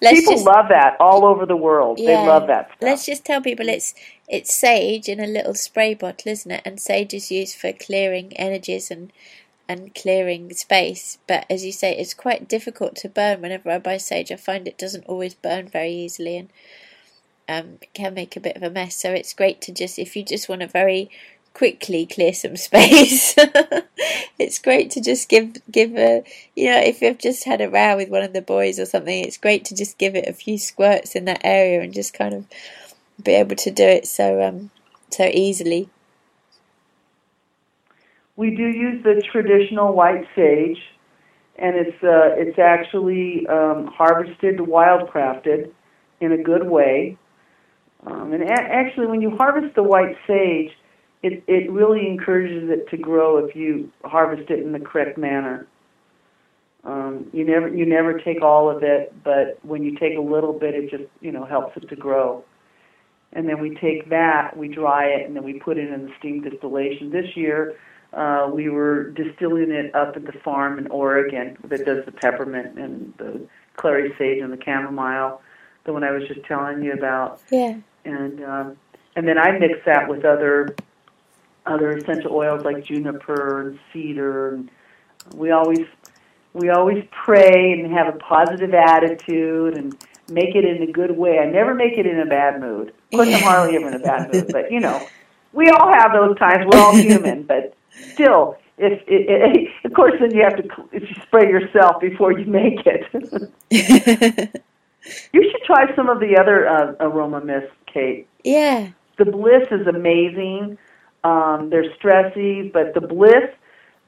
[0.00, 1.98] People just love that all over the world.
[1.98, 2.06] Yeah.
[2.06, 2.78] They love that stuff.
[2.80, 3.94] let's just tell people it's
[4.28, 6.62] it's sage in a little spray bottle, isn't it?
[6.64, 9.12] And sage is used for clearing energies and
[9.68, 11.18] and clearing space.
[11.26, 13.40] But as you say, it's quite difficult to burn.
[13.40, 16.50] Whenever I buy sage, I find it doesn't always burn very easily and
[17.48, 18.96] um, can make a bit of a mess.
[18.96, 21.10] So it's great to just if you just want to very
[21.52, 23.34] quickly clear some space.
[24.38, 26.24] it's great to just give give a
[26.56, 29.24] you know if you've just had a row with one of the boys or something.
[29.24, 32.34] It's great to just give it a few squirts in that area and just kind
[32.34, 32.46] of
[33.22, 34.70] be able to do it so um
[35.10, 35.88] so easily.
[38.36, 40.78] We do use the traditional white sage,
[41.56, 45.70] and it's uh, it's actually um, harvested, wildcrafted,
[46.20, 47.16] in a good way.
[48.06, 50.70] Um, and a- actually, when you harvest the white sage,
[51.22, 55.66] it it really encourages it to grow if you harvest it in the correct manner.
[56.82, 60.52] Um, you never you never take all of it, but when you take a little
[60.52, 62.44] bit, it just you know helps it to grow.
[63.32, 66.12] And then we take that, we dry it, and then we put it in the
[66.20, 67.10] steam distillation.
[67.10, 67.74] This year,
[68.16, 72.78] uh, we were distilling it up at the farm in Oregon that does the peppermint
[72.78, 73.46] and the
[73.76, 75.42] clary sage and the chamomile,
[75.84, 77.40] the one I was just telling you about.
[77.50, 77.76] Yeah.
[78.04, 78.76] And um,
[79.16, 80.74] and then I mix that with other
[81.66, 84.70] other essential oils like juniper and cedar and
[85.34, 85.86] We always
[86.52, 89.96] we always pray and have a positive attitude and
[90.30, 91.38] make it in a good way.
[91.38, 92.88] I never make it in a bad mood.
[92.88, 95.04] Of course, I'm hardly ever in a bad mood, but you know,
[95.52, 96.66] we all have those times.
[96.70, 97.74] We're all human, but
[98.12, 102.32] still, if it, it, of course, then you have to if you spray yourself before
[102.38, 103.50] you make it.
[105.32, 108.26] you should try some of the other uh, aroma mist, Kate.
[108.42, 108.90] Yeah.
[109.18, 110.76] The Bliss is amazing.
[111.22, 113.48] Um, they're stressy, but the Bliss,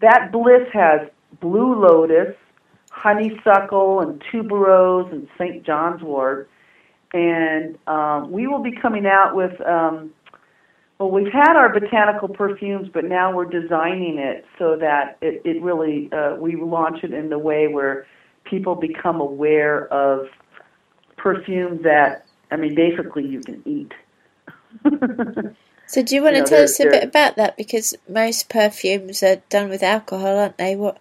[0.00, 1.08] that Bliss has
[1.40, 2.34] blue lotus,
[2.90, 5.64] honeysuckle, and tuberose, and St.
[5.64, 6.50] John's wort.
[7.14, 10.10] And um, we will be coming out with, um,
[10.98, 15.62] well, we've had our botanical perfumes, but now we're designing it so that it, it
[15.62, 18.06] really, uh, we launch it in the way where
[18.44, 20.28] people become aware of
[21.18, 23.92] perfumes that, I mean, basically you can eat.
[25.86, 27.56] so, do you want You to know, tell us a bit about that?
[27.58, 30.76] Because most perfumes are done with alcohol, aren't they?
[30.76, 30.98] What?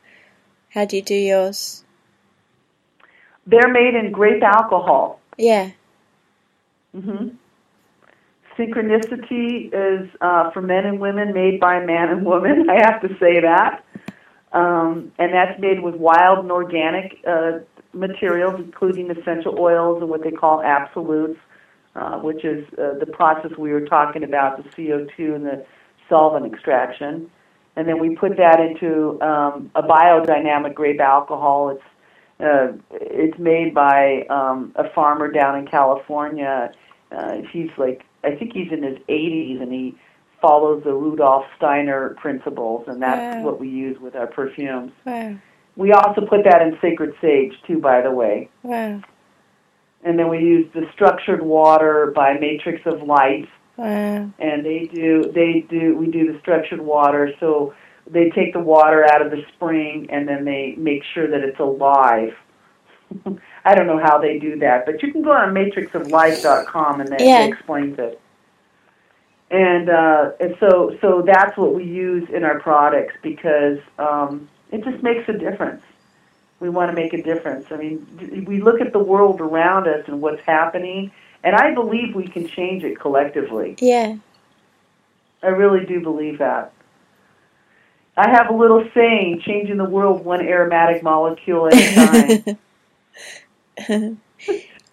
[0.71, 1.85] How do you do yours?
[3.47, 5.21] They're made in grape alcohol.
[5.37, 5.71] Yeah.
[6.93, 7.29] hmm
[8.57, 12.69] Synchronicity is uh, for men and women, made by man and woman.
[12.69, 13.83] I have to say that,
[14.53, 17.59] um, and that's made with wild and organic uh,
[17.93, 21.39] materials, including essential oils and what they call absolutes,
[21.95, 25.65] uh, which is uh, the process we were talking about, the CO2 and the
[26.07, 27.29] solvent extraction.
[27.75, 31.71] And then we put that into um, a biodynamic grape alcohol.
[31.71, 31.83] It's
[32.37, 36.71] uh, it's made by um, a farmer down in California.
[37.11, 39.95] Uh, he's like, I think he's in his 80s, and he
[40.41, 43.43] follows the Rudolf Steiner principles, and that's Wow.
[43.43, 44.91] what we use with our perfumes.
[45.05, 45.35] Wow.
[45.75, 48.49] We also put that in Sacred Sage too, by the way.
[48.63, 49.01] Wow.
[50.03, 54.29] And then we use the structured water by Matrix of Light, Wow.
[54.39, 57.73] and they do they do we do the structured water so
[58.09, 61.59] they take the water out of the spring and then they make sure that it's
[61.59, 62.33] alive
[63.65, 67.21] i don't know how they do that but you can go on matrixoflife.com and that
[67.21, 67.41] Yeah.
[67.43, 68.21] explains it
[69.51, 74.83] and uh and so so that's what we use in our products because um it
[74.83, 75.83] just makes a difference
[76.59, 80.03] we want to make a difference i mean we look at the world around us
[80.07, 81.11] and what's happening
[81.43, 84.17] and i believe we can change it collectively Yeah.
[85.43, 86.73] I really do believe that.
[88.17, 92.57] I have a little saying, changing the world one aromatic molecule at a time.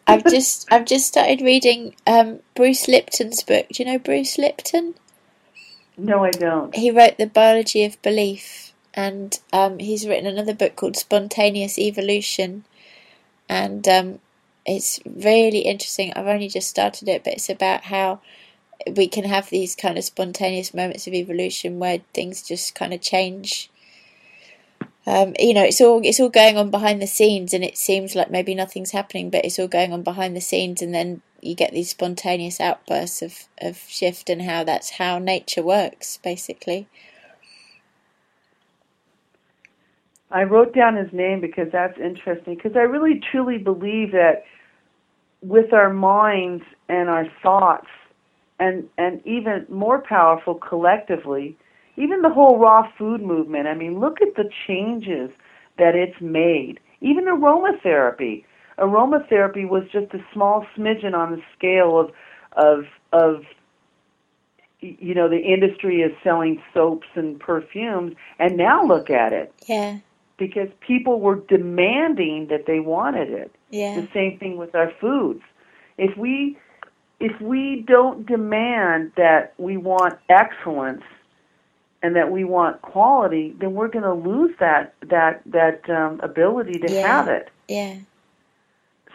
[0.07, 3.69] I've just I've just started reading um, Bruce Lipton's book.
[3.71, 4.95] Do you know Bruce Lipton?
[5.97, 6.75] no, I don't.
[6.75, 12.65] He wrote The Biology of Belief, and um, he's written another book called Spontaneous Evolution,
[13.49, 14.19] and um,
[14.67, 16.13] it's really interesting.
[16.15, 18.21] I've only just started it, but it's about how
[18.97, 23.01] we can have these kind of spontaneous moments of evolution where things just kind of
[23.01, 23.71] change.
[25.07, 28.15] Um, you know, it's all it's all going on behind the scenes, and it seems
[28.15, 31.57] like maybe nothing's happening, but it's all going on behind the scenes, and then you
[31.57, 36.87] get these spontaneous outbursts of, of shift, and how that's how nature works, basically.
[40.31, 42.55] I wrote down his name because that's interesting.
[42.55, 44.45] Because I really truly believe that
[45.43, 47.89] with our minds and our thoughts,
[48.61, 51.57] and and even more powerful collectively,
[51.97, 53.67] even the whole raw food movement.
[53.69, 55.31] I mean, look at the changes
[55.79, 56.81] that it's made.
[57.01, 58.45] Even aromatherapy.
[58.79, 62.11] Aromatherapy was just a small smidgen on the scale of
[62.57, 63.43] of of
[64.81, 69.99] you know the industry is selling soaps and perfumes, and now look at it Yeah,
[70.39, 73.55] because people were demanding that they wanted it.
[73.71, 75.43] yeah, The same thing with our foods.
[75.99, 76.59] If we
[77.21, 81.03] if we don't demand that we want excellence
[82.03, 86.79] and that we want quality, then we're going to lose that that that um, ability
[86.81, 87.03] to Yeah.
[87.03, 87.51] have it.
[87.69, 87.97] yeah,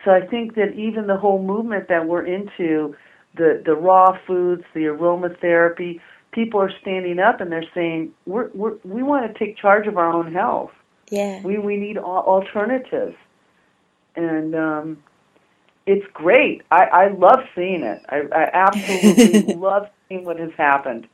[0.05, 2.95] So I think that even the whole movement that we're into,
[3.35, 8.75] the the raw foods, the aromatherapy, people are standing up and they're saying we're, we're
[8.85, 10.71] we want to take charge of our own health.
[11.11, 11.43] yeah.
[11.43, 13.15] We we need alternatives,
[14.15, 15.03] and um,
[15.87, 16.63] it's great.
[16.71, 18.01] I, I love seeing it.
[18.09, 21.07] I, I absolutely love seeing what has happened.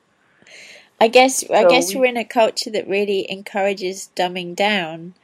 [1.00, 5.16] I guess I guess we- we're in a culture that really encourages dumbing down,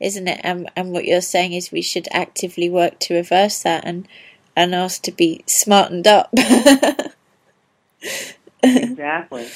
[0.00, 0.40] isn't it?
[0.44, 4.08] And and what you're saying is we should actively work to reverse that and
[4.56, 6.32] and ask to be smartened up.
[8.72, 9.52] Exactly.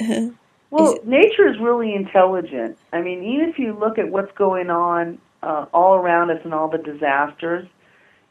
[0.70, 2.78] Well, nature is really intelligent.
[2.92, 6.54] I mean, even if you look at what's going on uh, all around us and
[6.54, 7.68] all the disasters,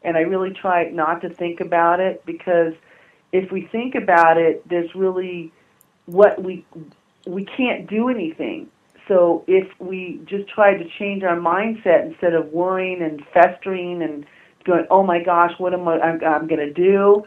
[0.03, 2.73] and I really try not to think about it because
[3.33, 5.53] if we think about it, there's really
[6.11, 6.65] what we
[7.25, 8.69] we can't do anything.
[9.07, 14.25] so if we just try to change our mindset instead of worrying and festering and
[14.63, 15.99] going, oh my gosh, what am I?
[15.99, 17.23] I'm, I'm going to do,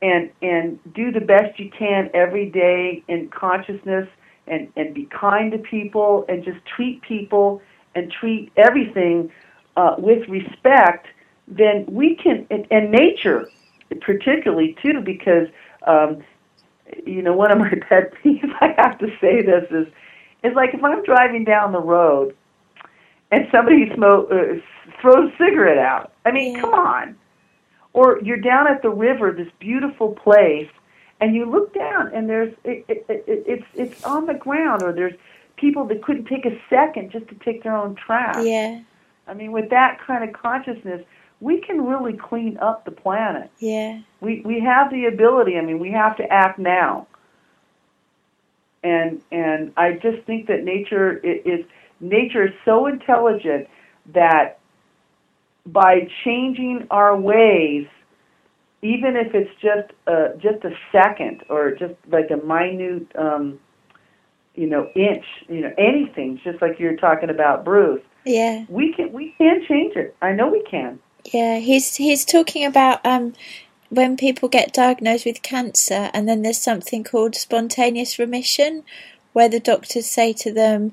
[0.00, 4.08] and and do the best you can every day in consciousness
[4.46, 7.60] and and be kind to people and just treat people
[7.94, 9.30] and treat everything
[9.76, 11.06] uh, with respect,
[11.48, 13.48] then we can and, and nature
[14.00, 15.48] particularly too because
[15.86, 16.22] um,
[17.06, 19.86] you know one of my pet peeves I have to say this is
[20.44, 22.34] is like if I'm driving down the road
[23.30, 24.60] and somebody smoke uh,
[25.00, 26.12] throws a cigarette out.
[26.24, 26.60] I mean, Yeah.
[26.60, 27.16] come on.
[27.94, 30.68] Or you're down at the river, this beautiful place,
[31.20, 34.92] and you look down and there's it, it, it, it's it's on the ground, or
[34.92, 35.14] there's
[35.56, 38.44] people that couldn't take a second just to take their own trash.
[38.44, 38.80] Yeah.
[39.28, 41.02] I mean, with that kind of consciousness,
[41.42, 43.50] we can really clean up the planet.
[43.58, 44.00] Yeah.
[44.20, 45.58] We we have the ability.
[45.58, 47.08] I mean, we have to act now.
[48.84, 51.64] And and I just think that nature is
[52.00, 53.68] nature is so intelligent
[54.14, 54.58] that
[55.66, 57.86] by changing our ways,
[58.82, 63.58] even if it's just a just a second or just like a minute, um,
[64.54, 68.64] you know, inch, you know, anything, just like you're talking about, Bruce, Yeah.
[68.68, 70.14] we can we can change it.
[70.22, 71.00] I know we can.
[71.24, 73.34] Yeah, he's he's talking about um
[73.90, 78.82] when people get diagnosed with cancer and then there's something called spontaneous remission
[79.34, 80.92] where the doctors say to them,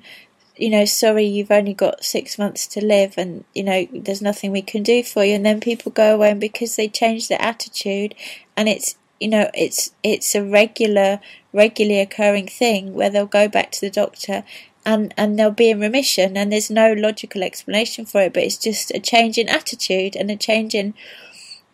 [0.58, 4.52] you know, sorry, you've only got six months to live and, you know, there's nothing
[4.52, 5.34] we can do for you.
[5.36, 8.16] And then people go away and because they change their attitude
[8.58, 11.20] and it's you know, it's it's a regular
[11.54, 14.44] regularly occurring thing where they'll go back to the doctor
[14.86, 18.58] and and they'll be in remission and there's no logical explanation for it but it's
[18.58, 20.94] just a change in attitude and a change in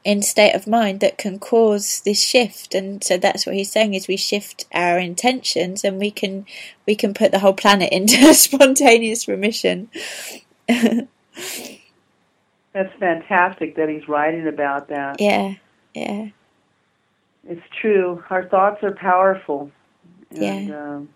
[0.04, 3.94] in state of mind that can cause this shift and so that's what he's saying
[3.94, 6.46] is we shift our intentions and we can
[6.86, 9.90] we can put the whole planet into spontaneous remission
[12.74, 15.22] That's fantastic that he's writing about that.
[15.22, 15.56] yeah
[15.94, 16.30] yeah
[17.48, 18.24] It's true.
[18.30, 19.72] Our thoughts are powerful.
[20.32, 20.78] And, Yeah.
[20.78, 21.10] Um,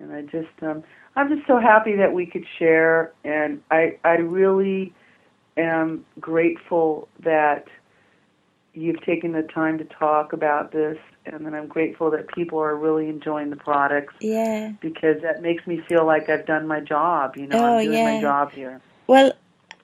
[0.00, 0.82] and I just, um,
[1.16, 4.92] I'm just so happy that we could share, and I, I really
[5.56, 7.66] am grateful that
[8.74, 12.76] you've taken the time to talk about this, and then I'm grateful that people are
[12.76, 17.36] really enjoying the products yeah because that makes me feel like I've done my job.
[17.36, 18.04] You know, Oh, I'm doing yeah.
[18.16, 18.80] my job here.
[19.06, 19.32] Well,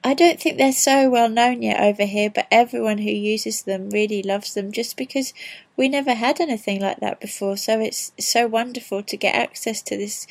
[0.03, 3.91] I don't think they're so well known yet over here, but everyone who uses them
[3.91, 5.33] really loves them just because
[5.77, 7.55] we never had anything like that before.
[7.55, 10.25] So it's so wonderful to get access to this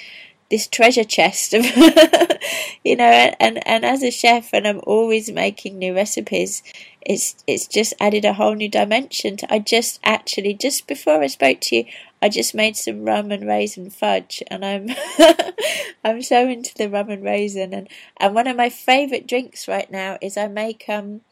[0.50, 1.64] this treasure chest of
[2.84, 3.04] you know
[3.38, 6.62] and, and as a chef and I'm always making new recipes
[7.00, 11.28] it's it's just added a whole new dimension to I just actually just before I
[11.28, 11.84] spoke to you
[12.22, 14.88] I just made some rum and raisin fudge and I'm
[16.04, 19.90] I'm so into the rum and raisin and and one of my favorite drinks right
[19.90, 21.22] now is I make um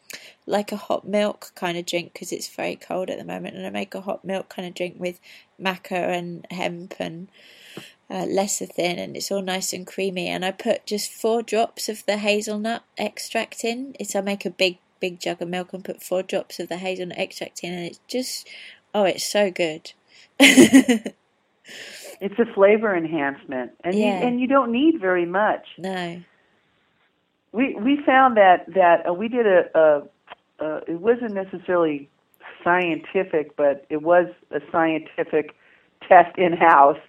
[0.47, 3.67] like a hot milk kind of drink because it's very cold at the moment and
[3.67, 5.19] I make a hot milk kind of drink with
[5.61, 7.27] maca and hemp and
[8.09, 12.03] uh, lecithin and it's all nice and creamy and I put just four drops of
[12.07, 13.95] the hazelnut extract in.
[13.99, 16.77] It's I make a big big jug of milk and put four drops of the
[16.77, 18.47] hazelnut extract in and it's just
[18.93, 19.93] oh it's so good
[22.21, 24.19] It's a flavor enhancement, and Yeah.
[24.19, 25.65] you, and you don't need very much.
[25.77, 26.21] no
[27.51, 29.69] We we found that that uh, we did a,
[30.59, 32.09] a, it wasn't necessarily
[32.63, 35.55] scientific, but it was a scientific
[36.07, 36.99] test in house,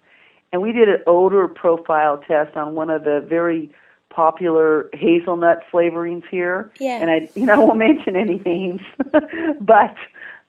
[0.53, 3.69] and we did an odor profile test on one of the very
[4.09, 6.71] popular hazelnut flavorings here.
[6.79, 6.99] Yeah.
[7.01, 8.81] And I you know I won't mention any names,
[9.59, 9.95] but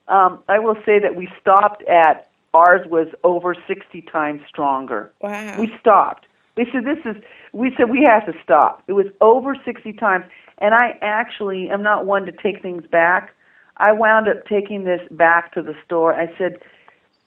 [0.07, 5.11] um, I will say that we stopped at ours was over sixty times stronger.
[5.21, 6.27] wow We stopped.
[6.55, 7.21] We said this is.
[7.51, 8.83] We said we have to stop.
[8.87, 10.25] It was over sixty times,
[10.59, 13.33] and I actually am not one to take things back.
[13.77, 16.13] I wound up taking this back to the store.
[16.13, 16.59] I said,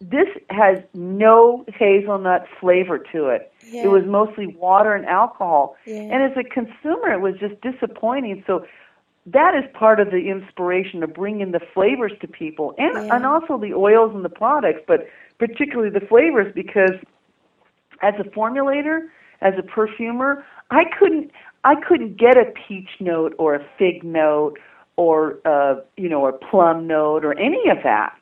[0.00, 3.52] "This has no hazelnut flavor to it.
[3.68, 7.60] yeah It was mostly water and alcohol." yeah And as a consumer, it was just
[7.62, 8.44] disappointing.
[8.46, 8.64] So
[9.26, 13.16] that is part of the inspiration of bringing the flavors to people, and Yeah.
[13.16, 15.08] and also the oils and the products, but
[15.38, 16.94] particularly the flavors because
[18.02, 19.08] as a formulator,
[19.40, 21.30] as a perfumer, I couldn't
[21.64, 24.58] I couldn't get a peach note or a fig note
[24.96, 28.16] or uh, you know a plum note or any of that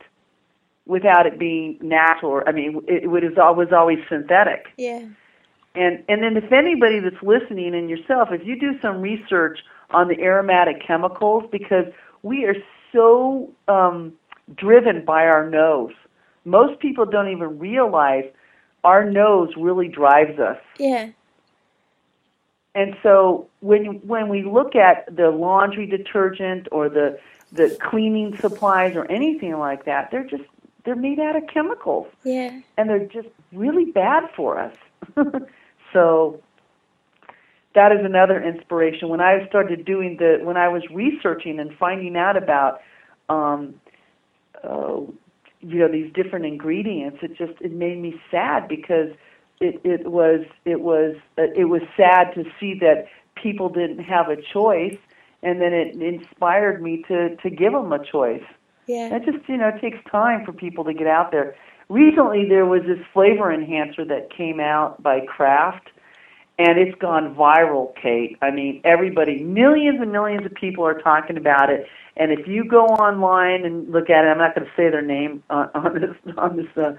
[0.87, 2.43] without it being natural.
[2.47, 4.67] I mean, it, it was always always synthetic.
[4.79, 5.05] yeah
[5.75, 9.59] And and then if anybody that's listening and yourself, if you do some research
[9.95, 11.87] on the aromatic chemicals, because
[12.23, 12.57] we are
[12.93, 14.13] so um,
[14.55, 15.93] driven by our nose.
[16.45, 18.25] Most people don't even realize
[18.83, 20.59] our nose really drives us.
[20.79, 21.11] yeah
[22.75, 27.19] and so when when we look at the laundry detergent or the
[27.53, 30.43] the cleaning supplies or anything like that, they're just
[30.85, 32.09] they're made out of chemicals.
[32.25, 32.61] Yeah.
[32.77, 34.75] And they're just really bad for us.
[35.93, 36.43] so
[37.75, 39.09] that is another inspiration.
[39.09, 42.81] When I started doing the when I was researching and finding out about
[43.29, 43.75] um
[44.63, 45.01] uh,
[45.61, 49.11] you know these different ingredients, it just it made me sad because
[49.61, 54.29] it it was it was uh, it was sad to see that people didn't have
[54.29, 54.97] a choice
[55.45, 58.43] and then it inspired me to to give them a choice.
[58.87, 59.15] Yeah.
[59.15, 61.55] It just you know it takes time for people to get out there.
[61.91, 65.91] Recently, there was this flavor enhancer that came out by Kraft,
[66.59, 67.95] and it's gone viral.
[68.01, 71.87] Kate, I mean, everybody, millions and millions of people are talking about it.
[72.17, 75.03] And if you go online and look at it, I'm not going to say their
[75.03, 76.95] name on, on this on this uh,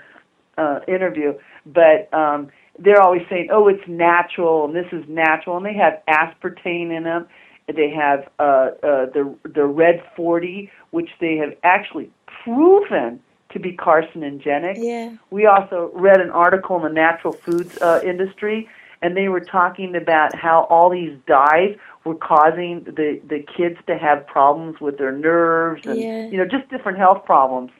[0.61, 1.33] uh, interview,
[1.65, 6.01] but um, they're always saying, "Oh, it's natural, and this is natural," and they have
[6.07, 7.27] aspartame in them
[7.73, 12.11] they have uh, uh, the the red 40, which they have actually
[12.43, 13.19] proven
[13.51, 14.75] to be carcinogenic.
[14.77, 15.15] Yeah.
[15.31, 18.67] We also read an article in the natural foods uh, industry,
[19.01, 21.75] and they were talking about how all these dyes
[22.05, 26.27] were causing the the kids to have problems with their nerves and Yeah.
[26.27, 27.71] you know just different health problems.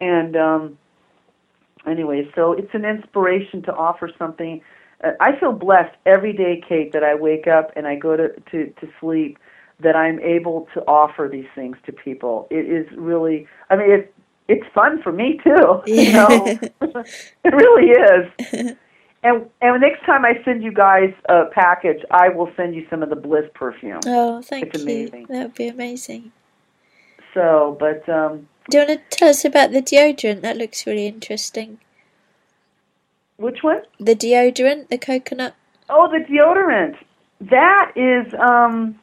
[0.00, 0.78] And um,
[1.86, 4.60] anyway, so it's an inspiration to offer something
[5.04, 8.28] uh, I feel blessed every day, Kate, that I wake up and I go to,
[8.50, 9.38] to, to sleep
[9.80, 12.48] that I'm able to offer these things to people.
[12.50, 14.12] It is really, I mean, it's,
[14.48, 15.82] it's fun for me too.
[15.86, 16.46] You know,
[16.80, 18.76] it really is.
[19.22, 23.02] And and next time I send you guys a package, I will send you some
[23.02, 24.00] of the Bliss perfume.
[24.06, 24.84] Oh, thank It's you.
[24.84, 25.26] amazing.
[25.28, 26.32] That would be amazing.
[27.34, 30.40] So, but um, Do you want to tell us about the deodorant?
[30.42, 31.78] That looks really interesting.
[33.36, 33.82] which one?
[34.00, 35.54] The deodorant, the coconut.
[35.90, 36.96] Oh, the deodorant.
[37.40, 38.98] That is um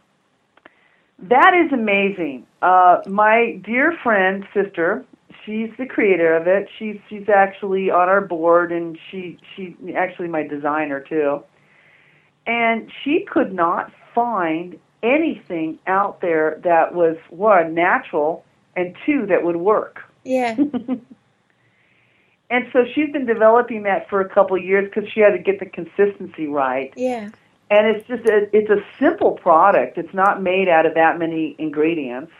[1.19, 2.45] that is amazing.
[2.61, 5.05] Uh my dear friend, sister,
[5.45, 6.69] she's the creator of it.
[6.77, 11.43] She's she's actually on our board and she she actually my designer too.
[12.45, 18.43] And she could not find anything out there that was one natural
[18.75, 19.99] and two that would work.
[20.23, 20.55] Yeah.
[22.49, 25.39] And so she's been developing that for a couple of years because she had to
[25.39, 26.93] get the consistency right.
[26.95, 27.29] Yeah.
[27.71, 29.97] and it's just a, it's a simple product.
[29.97, 32.31] It's not made out of that many ingredients,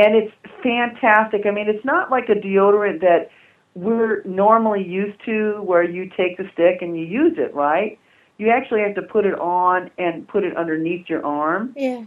[0.00, 0.32] and it's
[0.62, 1.42] fantastic.
[1.46, 3.30] I mean, it's not like a deodorant that
[3.74, 7.54] we're normally used to, where you take the stick and you use it.
[7.54, 7.98] Right?
[8.38, 11.74] You actually have to put it on and put it underneath your arm.
[11.76, 12.04] Yeah.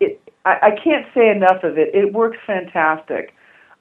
[0.00, 1.94] It I, I can't say enough of it.
[1.94, 3.34] It works fantastic.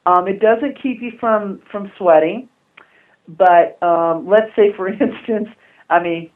[0.06, 2.48] Um, it doesn't keep you from from sweating,
[3.28, 5.50] but um, let's say, for instance,
[5.90, 6.30] I mean,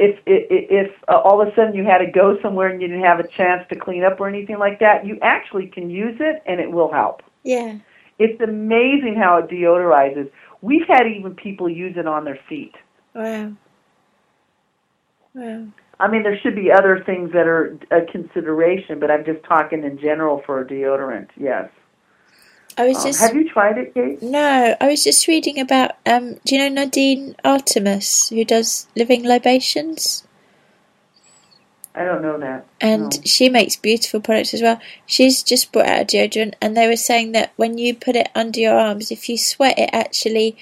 [0.00, 2.88] if if if uh, all of a sudden you had to go somewhere and you
[2.88, 6.16] didn't have a chance to clean up or anything like that, you actually can use
[6.20, 7.22] it and it will help.
[7.44, 7.78] Yeah.
[8.18, 10.30] It's amazing how it deodorizes.
[10.62, 12.74] We've had even people use it on their feet.
[13.14, 13.52] Wow.
[15.34, 15.66] Wow.
[15.98, 19.84] I mean, there should be other things that are a consideration, but I'm just talking
[19.84, 21.28] in general for a deodorant.
[21.36, 21.68] Yes.
[22.80, 24.22] I was Um, just have you tried it, Kate?
[24.22, 29.22] no, I was just reading about um do you know Nadine Artemis who does Living
[29.24, 30.24] Libations?
[31.94, 32.64] I don't know that.
[32.80, 33.22] and No.
[33.26, 34.80] she makes beautiful products as well.
[35.06, 38.28] She's just brought out a deodorant, and they were saying that when you put it
[38.34, 40.56] under your arms, if you sweat, it actually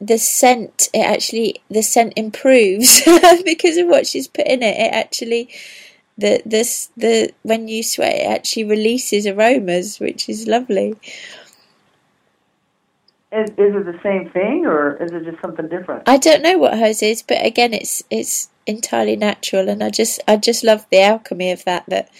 [0.00, 3.02] the scent it actually the scent improves
[3.44, 4.76] because of what she's put in it.
[4.76, 5.48] It actually
[6.18, 10.94] the this the when you sweat, it actually releases aromas, which is lovely.
[13.34, 16.08] Is, is it the same thing, or is it just something different?
[16.08, 20.20] I don't know what hers is, but again, it's it's entirely natural, and I just
[20.28, 21.84] I just love the alchemy of that.
[21.88, 22.10] That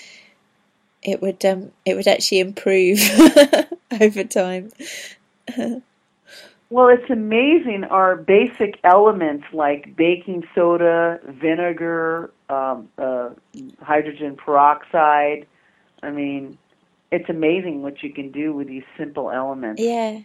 [1.03, 2.99] it would um it would actually improve
[4.01, 4.71] over time.
[6.71, 13.31] Well, it's amazing our basic elements like baking soda, vinegar, um, uh,
[13.81, 15.47] hydrogen peroxide.
[16.03, 16.59] I mean,
[17.12, 19.81] it's amazing what you can do with these simple elements.
[19.81, 20.23] Yeah,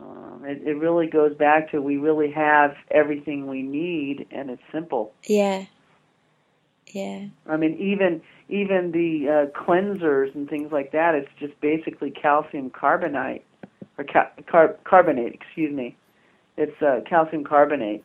[0.00, 4.62] Um, it, it really goes back to we really have everything we need, and it's
[4.72, 5.12] simple.
[5.26, 5.66] yeah,
[6.92, 12.10] yeah, I mean, even even the uh, cleansers and things like that, it's just basically
[12.10, 13.44] calcium carbonate
[13.98, 15.34] or ca- car- carbonate.
[15.34, 15.96] Excuse me,
[16.56, 18.04] it's uh, calcium carbonate,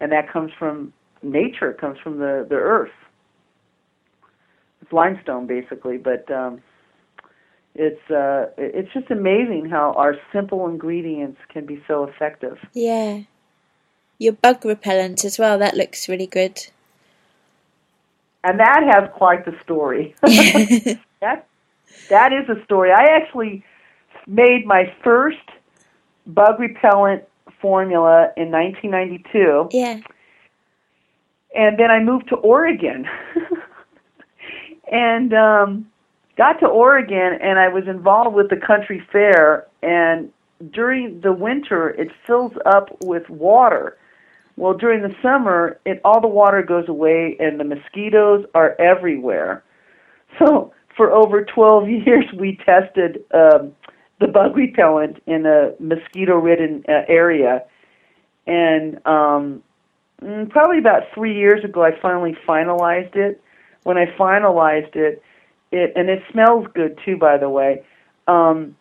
[0.00, 1.70] and that comes from nature.
[1.70, 2.90] It comes from the the earth.
[4.82, 6.62] It's limestone basically, but um,
[7.78, 12.58] it's uh, it's just amazing how our simple ingredients can be so effective.
[12.74, 13.22] yeah,
[14.18, 15.58] your bug repellent as well.
[15.58, 16.60] That looks really good.
[18.42, 20.14] And that has quite the story.
[21.20, 21.46] that
[22.10, 22.90] that is a story.
[22.90, 23.64] I actually
[24.26, 25.36] made my first
[26.26, 27.22] bug repellent
[27.60, 29.68] formula in 1992.
[29.70, 30.00] Yeah.
[31.56, 33.08] And then I moved to Oregon.
[34.92, 35.86] and um
[36.38, 40.32] got to Oregon and I was involved with the country fair and
[40.72, 43.98] during the winter it fills up with water.
[44.56, 49.62] Well, during the summer, it all the water goes away and the mosquitoes are everywhere.
[50.38, 53.72] So, for over 12 years we tested um
[54.20, 57.62] the bug repellent in a mosquito-ridden uh, area
[58.48, 59.62] and um
[60.22, 63.40] mm, probably about 3 years ago I finally finalized it.
[63.84, 65.22] When I finalized it,
[65.72, 67.82] it and it smells good too by the way
[68.26, 68.76] um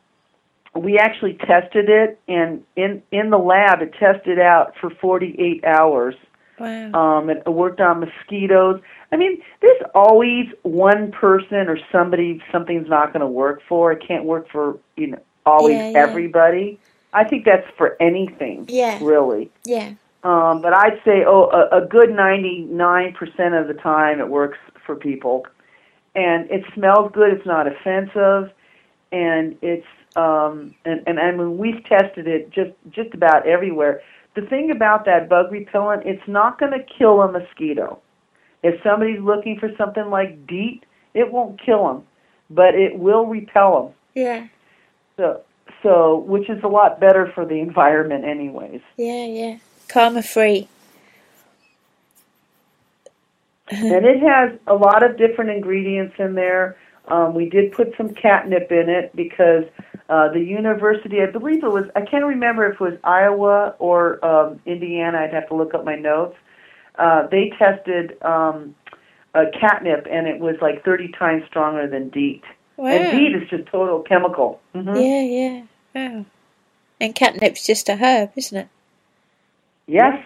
[0.76, 6.16] we actually tested it and in in the lab it tested out for 48 hours
[6.60, 6.92] Wow.
[7.20, 8.82] um it worked on mosquitoes
[9.12, 14.04] i mean there's always one person or somebody something's not going to work for it
[14.06, 16.00] can't work for you know always Yeah, yeah.
[16.00, 16.80] everybody
[17.14, 18.98] i think that's for anything Yeah.
[19.02, 19.94] really Yeah.
[20.24, 24.96] um, but I'd say oh, a, a good 99% of the time it works for
[24.96, 25.46] people.
[26.18, 28.52] And it smells good, it's not offensive,
[29.12, 34.02] and it's um, and, and I mean we've tested it just just about everywhere.
[34.36, 38.00] The thing about that bug repellent, it's not going to kill a mosquito.
[38.64, 42.04] If somebody's looking for something like DEET, it won't kill them,
[42.50, 43.94] but it will repel them.
[44.16, 44.48] Yeah.
[45.18, 45.42] So
[45.84, 48.82] so which is a lot better for the environment anyways.
[48.98, 49.26] Yeah.
[49.26, 49.58] Yeah.
[49.88, 50.68] Karma free.
[53.72, 56.78] And it has a lot of different ingredients in there.
[57.08, 59.64] Um, we did put some catnip in it because
[60.10, 64.24] uh, the university, I believe it was, I can't remember if it was Iowa or
[64.26, 65.20] um, Indiana.
[65.20, 66.36] I'd have to look up my notes.
[66.98, 68.76] Uh, they tested um,
[69.36, 72.44] uh, catnip, and it was like 30 times stronger than DEET.
[72.78, 72.90] Wow.
[72.92, 74.62] And DEET is just total chemical.
[74.74, 75.22] hmm Yeah.
[75.24, 75.64] Yeah.
[75.96, 76.26] Wow.
[77.00, 78.70] And catnip's just a herb, isn't it?
[79.88, 80.18] Yes.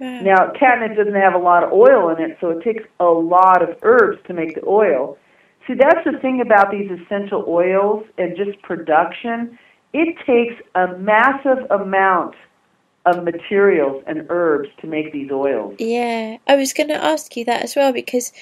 [0.00, 0.20] Wow.
[0.22, 3.62] Now, catnip doesn't have a lot of oil in it, so it takes a lot
[3.62, 5.18] of herbs to make the oil.
[5.66, 9.58] See, that's the thing about these essential oils and just production.
[9.92, 12.34] It takes a massive amount
[13.04, 15.74] of materials and herbs to make these oils.
[15.78, 18.32] Yeah, I was going to ask you that as well because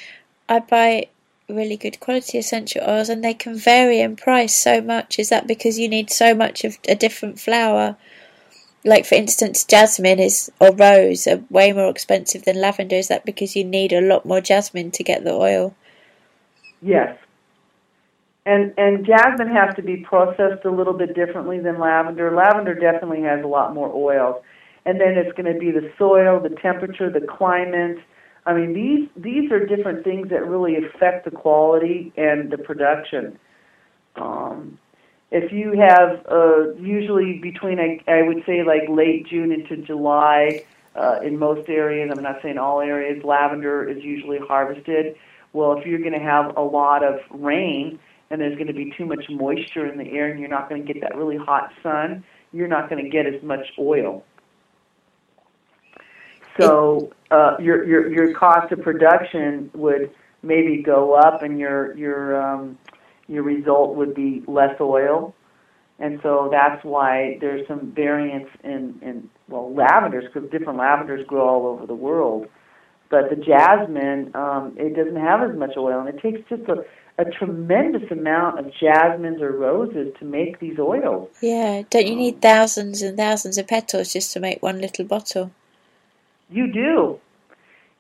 [0.49, 1.09] I buy
[1.49, 5.19] really good quality essential oils and they can vary in price so much.
[5.19, 7.97] Is that because you need so much of a different flower?
[8.85, 12.97] Like, for instance, jasmine is or rose are way more expensive than lavender.
[12.97, 15.75] Is that because you need a lot more jasmine to get the oil?
[16.81, 17.19] Yes.
[18.47, 22.35] And and jasmine has to be processed a little bit differently than lavender.
[22.35, 24.43] Lavender definitely has a lot more oil.
[24.87, 27.99] And then it's going to be the soil, the temperature, the climate.
[28.47, 33.39] I mean, these these are different things that really affect the quality and the production.
[34.17, 34.79] Um,
[35.31, 40.65] if you have uh, usually between I, I would say like late June into July
[40.95, 42.11] uh, in most areas.
[42.15, 43.23] I'm not saying all areas.
[43.25, 45.17] Lavender is usually harvested.
[45.53, 47.99] Well, if you're going to have a lot of rain
[48.31, 50.85] and there's going to be too much moisture in the air and you're not going
[50.85, 54.25] to get that really hot sun, you're not going to get as much oil.
[56.61, 60.11] So uh, your your your cost of production would
[60.43, 62.79] maybe go up, and your your um,
[63.29, 65.35] your result would be less oil.
[66.01, 71.49] And so that's why there's some variance in, in well lavenders because different lavenders grow
[71.49, 72.47] all over the world.
[73.11, 76.85] But the jasmine, um, it doesn't have as much oil, and it takes just a,
[77.17, 81.31] a tremendous amount of jasmines or roses to make these oils.
[81.41, 85.51] Yeah, don't you need thousands and thousands of petals just to make one little bottle?
[86.51, 87.19] You do,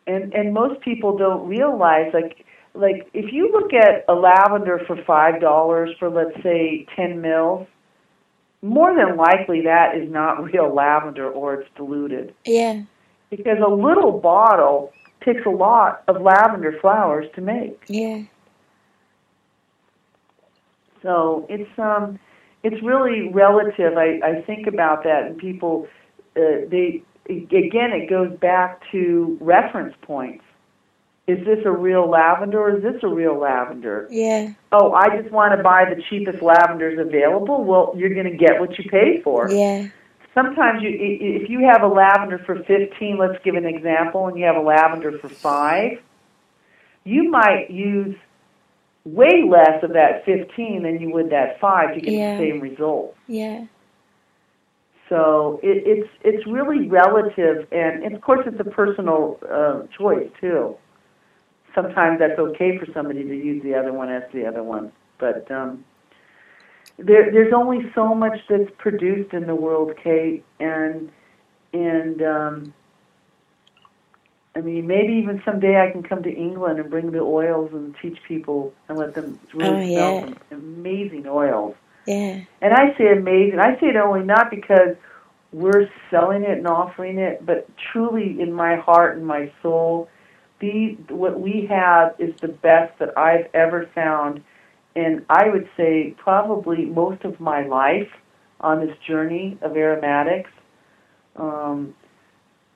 [0.06, 2.44] and and most people don't realize like
[2.78, 7.66] like if you look at a lavender for five dollars for let's say ten mils,
[8.62, 12.82] more than likely that is not real lavender or it's diluted Yeah,
[13.30, 14.92] because a little bottle
[15.24, 17.78] takes a lot of lavender flowers to make.
[17.88, 18.22] yeah,
[21.02, 22.18] So it's um,
[22.62, 23.96] it's really relative.
[23.96, 25.86] I I think about that, and people
[26.36, 30.44] uh, they again it goes back to reference points.
[31.28, 34.08] Is this a real lavender or is this a real lavender?
[34.10, 37.64] yeah, Oh, I just want to buy the cheapest lavenders available.
[37.64, 39.48] Well, you're going to get what you pay for.
[39.52, 39.88] yeah,
[40.34, 44.44] Sometimes you, if you have a lavender for 15, let's give an example, and you
[44.44, 45.98] have a lavender for 5,
[47.04, 48.14] you might use
[49.04, 52.36] way less of that 15 than you would that 5 to get Yeah.
[52.38, 53.16] the same result.
[53.26, 53.64] yeah,
[55.08, 60.28] So it, it's it's really relative, and, and of course it's a personal uh, choice
[60.40, 60.76] too.
[61.74, 65.50] Sometimes that's okay for somebody to use the other one as the other one, but
[65.50, 65.84] um,
[66.98, 71.10] there there's only so much that's produced in the world, Kate, and
[71.72, 72.74] and um,
[74.56, 77.94] I mean maybe even someday I can come to England and bring the oils and
[78.02, 80.20] teach people and let them really Oh, smell yeah.
[80.24, 81.76] some amazing oils.
[82.06, 82.40] Yeah.
[82.62, 83.60] And I say amazing.
[83.60, 84.96] I say it only not because
[85.52, 90.08] we're selling it and offering it, but truly in my heart and my soul,
[90.60, 94.42] the what we have is the best that I've ever found.
[94.96, 98.10] And I would say probably most of my life
[98.60, 100.50] on this journey of aromatics.
[101.36, 101.94] Um,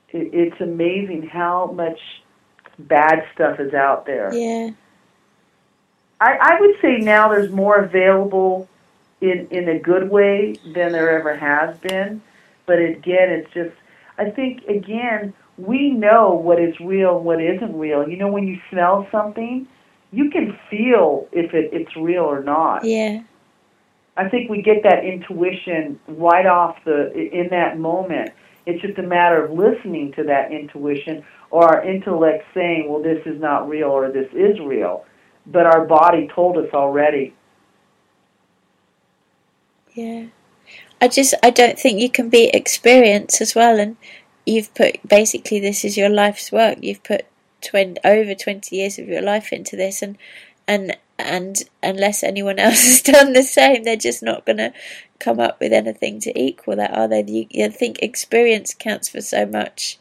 [0.09, 1.99] it, it's amazing how much
[2.79, 4.33] bad stuff is out there.
[4.33, 4.71] Yeah.
[6.21, 8.69] I, I would say now there's more available
[9.19, 12.21] in in a good way than there ever has been.
[12.65, 13.75] But again, it's just
[14.17, 18.07] I think again we know what is real and what isn't real.
[18.07, 19.67] You know, when you smell something,
[20.11, 22.85] you can feel if it, it's real or not.
[22.85, 23.23] Yeah.
[24.15, 28.29] I think we get that intuition right off the in that moment.
[28.65, 33.25] It's just a matter of listening to that intuition or our intellect saying, "Well, this
[33.25, 35.03] is not real" or "This is real,"
[35.47, 37.33] but our body told us already.
[39.93, 40.27] Yeah.
[41.01, 43.97] I just I don't think you can be experience as well and
[44.45, 46.77] you've put basically this is your life's work.
[46.81, 47.25] You've put
[47.61, 50.17] 20, over 20 years of your life into this and
[50.67, 54.73] and and unless anyone else has done the same they're just not going to
[55.19, 59.21] come up with anything to equal that are they you, you think experience counts for
[59.21, 59.97] so much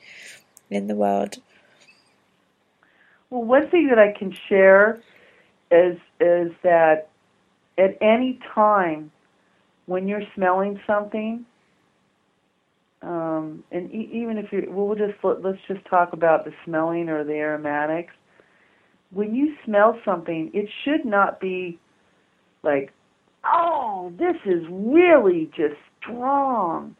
[0.71, 1.39] in the world
[3.31, 5.01] Well, one thing that I can share
[5.71, 7.09] is is that
[7.79, 9.11] at any time
[9.87, 11.45] when you're smelling something,
[13.03, 16.53] um, and e- even if you, well, we'll just let- let's just talk about the
[16.65, 18.15] smelling or the aromatics.
[19.11, 21.79] When you smell something, it should not be
[22.63, 22.93] like,
[23.45, 26.97] oh, this is really just strong.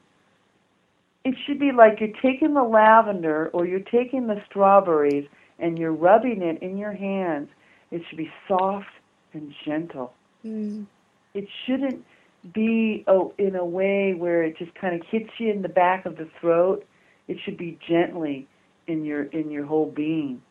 [1.25, 5.29] It should be like you're taking the lavender or you're taking the strawberries
[5.59, 7.49] and you're rubbing it in your hands.
[7.91, 8.89] It should be soft
[9.33, 10.13] and gentle.
[10.45, 10.87] mm.
[11.35, 12.05] It shouldn't
[12.55, 16.07] be oh, in a way where it just kind of hits you in the back
[16.07, 16.85] of the throat.
[17.29, 18.49] It should be gently
[18.87, 20.43] in your in your whole being.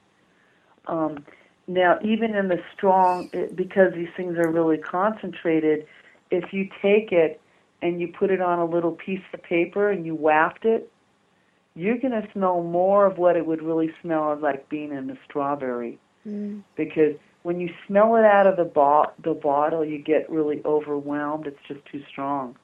[0.88, 1.26] Um,
[1.68, 5.86] now, even in the strong, it- because these things are really concentrated,
[6.32, 7.40] if you take it
[7.82, 10.92] and you put it on a little piece of paper and you waft it,
[11.76, 15.18] you're going to smell more of what it would really smell like being in the
[15.26, 16.62] strawberry Mm.
[16.76, 21.48] because when you smell it out of the, bo- the bottle, you get really overwhelmed.
[21.48, 22.56] It's just too strong.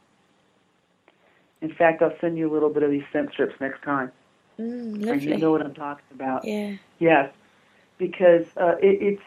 [1.61, 4.11] In fact, I'll send you a little bit of these scent strips next time,
[4.59, 6.47] Mm, and you know what I'm talking about.
[6.47, 7.32] yeah Yes,
[7.97, 9.21] because uh, it, it's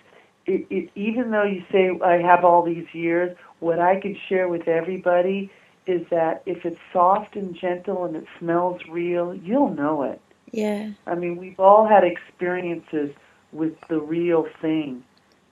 [0.46, 4.48] it, it, even though you say I have all these years, what I can share
[4.48, 5.50] with everybody
[5.86, 10.20] is that if it's soft and gentle and it smells real, you'll know it.
[10.52, 13.10] yeah I mean, we've all had experiences
[13.52, 15.04] with the real thing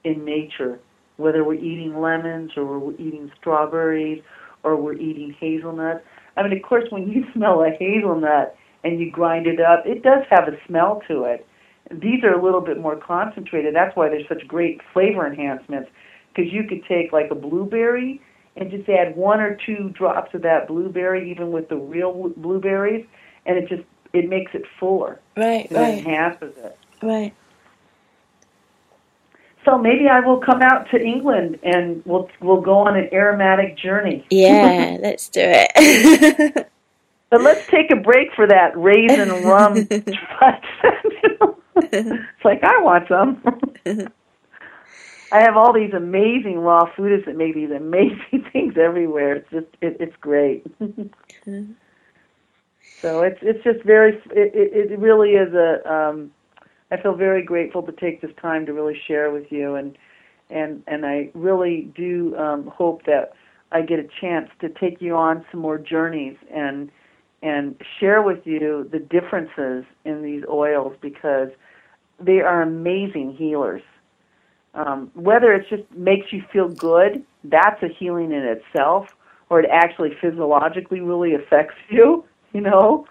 [0.05, 0.79] in nature,
[1.17, 4.23] whether we're eating lemons or we're eating strawberries
[4.63, 6.05] or we're eating hazelnuts.
[6.37, 10.03] I mean, of course, when you smell a hazelnut and you grind it up, it
[10.03, 11.47] does have a smell to it.
[11.91, 13.75] These are a little bit more concentrated.
[13.75, 15.91] That's why there's such great flavor enhancements
[16.29, 18.21] because you could take like a blueberry
[18.57, 23.07] and just add one or two drops of that blueberry, even with the real blueberries,
[23.47, 23.83] and it just
[24.13, 25.21] it makes it fuller.
[25.37, 26.79] right It right enhances it.
[27.03, 27.35] right
[29.69, 33.77] So maybe I will come out to England and we'll we'll go on an aromatic
[33.77, 34.25] journey.
[34.31, 36.71] yeah let's do it
[37.31, 39.87] But let's take a break for that raisin rum.
[39.91, 40.09] it's
[42.43, 43.43] like I want some.
[45.31, 49.35] I have all these amazing raw foods that make these amazing things everywhere.
[49.35, 50.67] It's just it, it's great.
[53.03, 56.31] so it's it's just very it, it it really is a um
[56.91, 59.97] I feel very grateful to take this time to really share with you and
[60.51, 63.33] and and I really do um hope that
[63.71, 66.91] I get a chance to take you on some more journeys and
[67.43, 71.51] and share with you the differences in these oils because
[72.19, 73.83] they are amazing healers.
[74.75, 79.07] Um, whether it just makes you feel good, that's a healing in itself,
[79.51, 82.25] or it actually physiologically really affects you.
[82.55, 83.07] You know,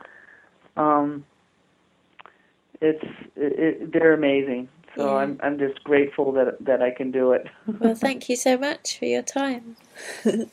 [0.77, 1.23] um,
[2.81, 3.05] it's
[3.35, 4.69] it, they're amazing.
[4.97, 5.17] So Yeah.
[5.17, 7.47] I'm I'm just grateful that that I can do it.
[7.79, 9.77] well thank you so much for your time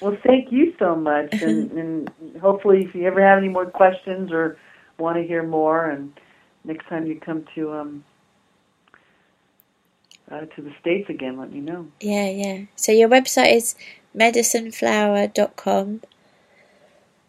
[0.00, 4.30] Well, thank you so much, and, and hopefully, if you ever have any more questions
[4.32, 4.58] or
[4.98, 6.12] want to hear more, and
[6.64, 8.04] next time you come to um
[10.30, 11.88] uh, to the states again, let me know.
[12.00, 12.66] Yeah, yeah.
[12.76, 13.76] So your website is
[14.16, 16.02] medicineflower.com,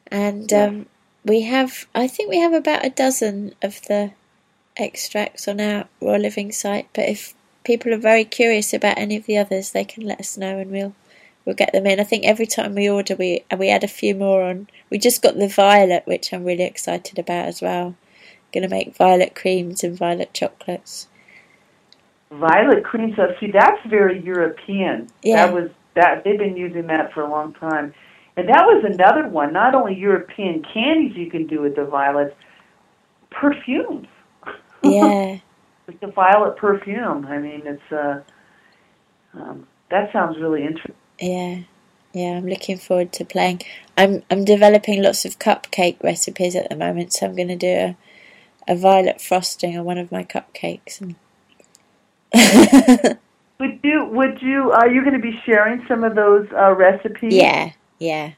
[0.07, 0.53] and Yes.
[0.53, 0.87] um,
[1.25, 4.13] we have, I think we have about a dozen of the
[4.79, 6.87] extracts on our raw living site.
[6.93, 10.37] But if people are very curious about any of the others, they can let us
[10.37, 10.95] know, and we'll
[11.45, 11.99] we'll get them in.
[11.99, 14.67] I think every time we order, we we add a few more on.
[14.89, 17.95] We just got the violet, which I'm really excited about as well.
[18.53, 21.07] Going to make violet creams and violet chocolates.
[22.31, 23.31] Violet cream stuff.
[23.39, 25.07] See, that's very European.
[25.23, 25.47] Yeah.
[25.47, 27.93] That was that they've been using that for a long time,
[28.35, 29.51] and that was another one.
[29.51, 32.35] Not only European candies you can do with the violets,
[33.31, 34.07] perfumes.
[34.83, 35.39] Yeah.
[35.87, 37.25] Like the violet perfume.
[37.25, 38.21] I mean, it's uh,
[39.33, 40.95] um, that sounds really interesting.
[41.19, 41.61] Yeah,
[42.13, 43.61] yeah, I'm looking forward to playing.
[43.97, 47.67] I'm I'm developing lots of cupcake recipes at the moment, so I'm going to do
[47.67, 47.97] a
[48.67, 51.01] a violet frosting on one of my cupcakes.
[51.01, 51.15] And
[53.59, 54.05] Would you?
[54.05, 54.71] Would you?
[54.71, 57.33] Are you going to be sharing some of those uh, recipes?
[57.33, 58.33] yeah, yeah,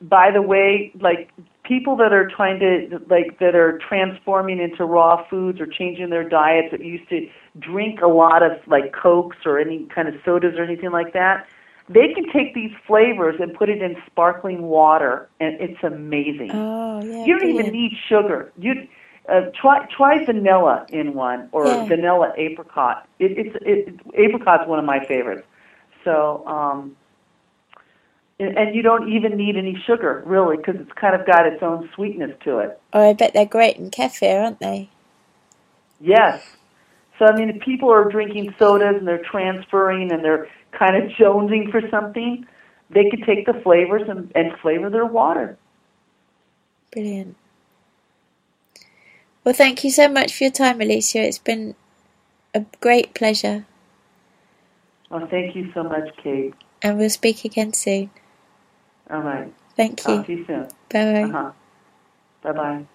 [0.00, 1.30] By the way, like
[1.64, 6.28] people that are trying to like that are transforming into raw foods or changing their
[6.28, 7.26] diets that used to
[7.60, 11.46] drink a lot of like cokes or any kind of sodas or anything like that
[11.88, 17.00] they can take these flavors and put it in sparkling water and it's amazing Oh,
[17.02, 17.24] yeah.
[17.26, 18.72] you don't even need sugar you
[19.28, 21.84] uh, try try vanilla in one or Yeah.
[21.84, 25.46] vanilla apricot it, it's it, apricot's one of my favorites
[26.04, 26.96] so um
[28.42, 31.62] and and you don't even need any sugar really because it's kind of got its
[31.62, 34.90] own sweetness to it Oh, I bet they're great in kefir, aren't they?
[36.00, 36.42] Yes.
[37.18, 41.10] So I mean, if people are drinking sodas and they're transferring and they're kind of
[41.12, 42.46] jonesing for something,
[42.90, 45.58] they could take the flavors and, and flavor their water.
[46.92, 47.36] Brilliant.
[49.44, 51.24] Well, thank you so much for your time, Alysia.
[51.26, 51.74] It's been
[52.54, 53.66] a great pleasure,
[55.10, 56.54] Well, thank you so much, Kate.
[56.82, 58.10] and we'll speak again soon.
[59.10, 59.54] All right.
[59.76, 60.26] Thank Talk you.
[60.26, 60.68] to you soon.
[60.90, 61.30] Bye bye.
[61.30, 61.52] Uh-huh.
[62.42, 62.86] Bye bye.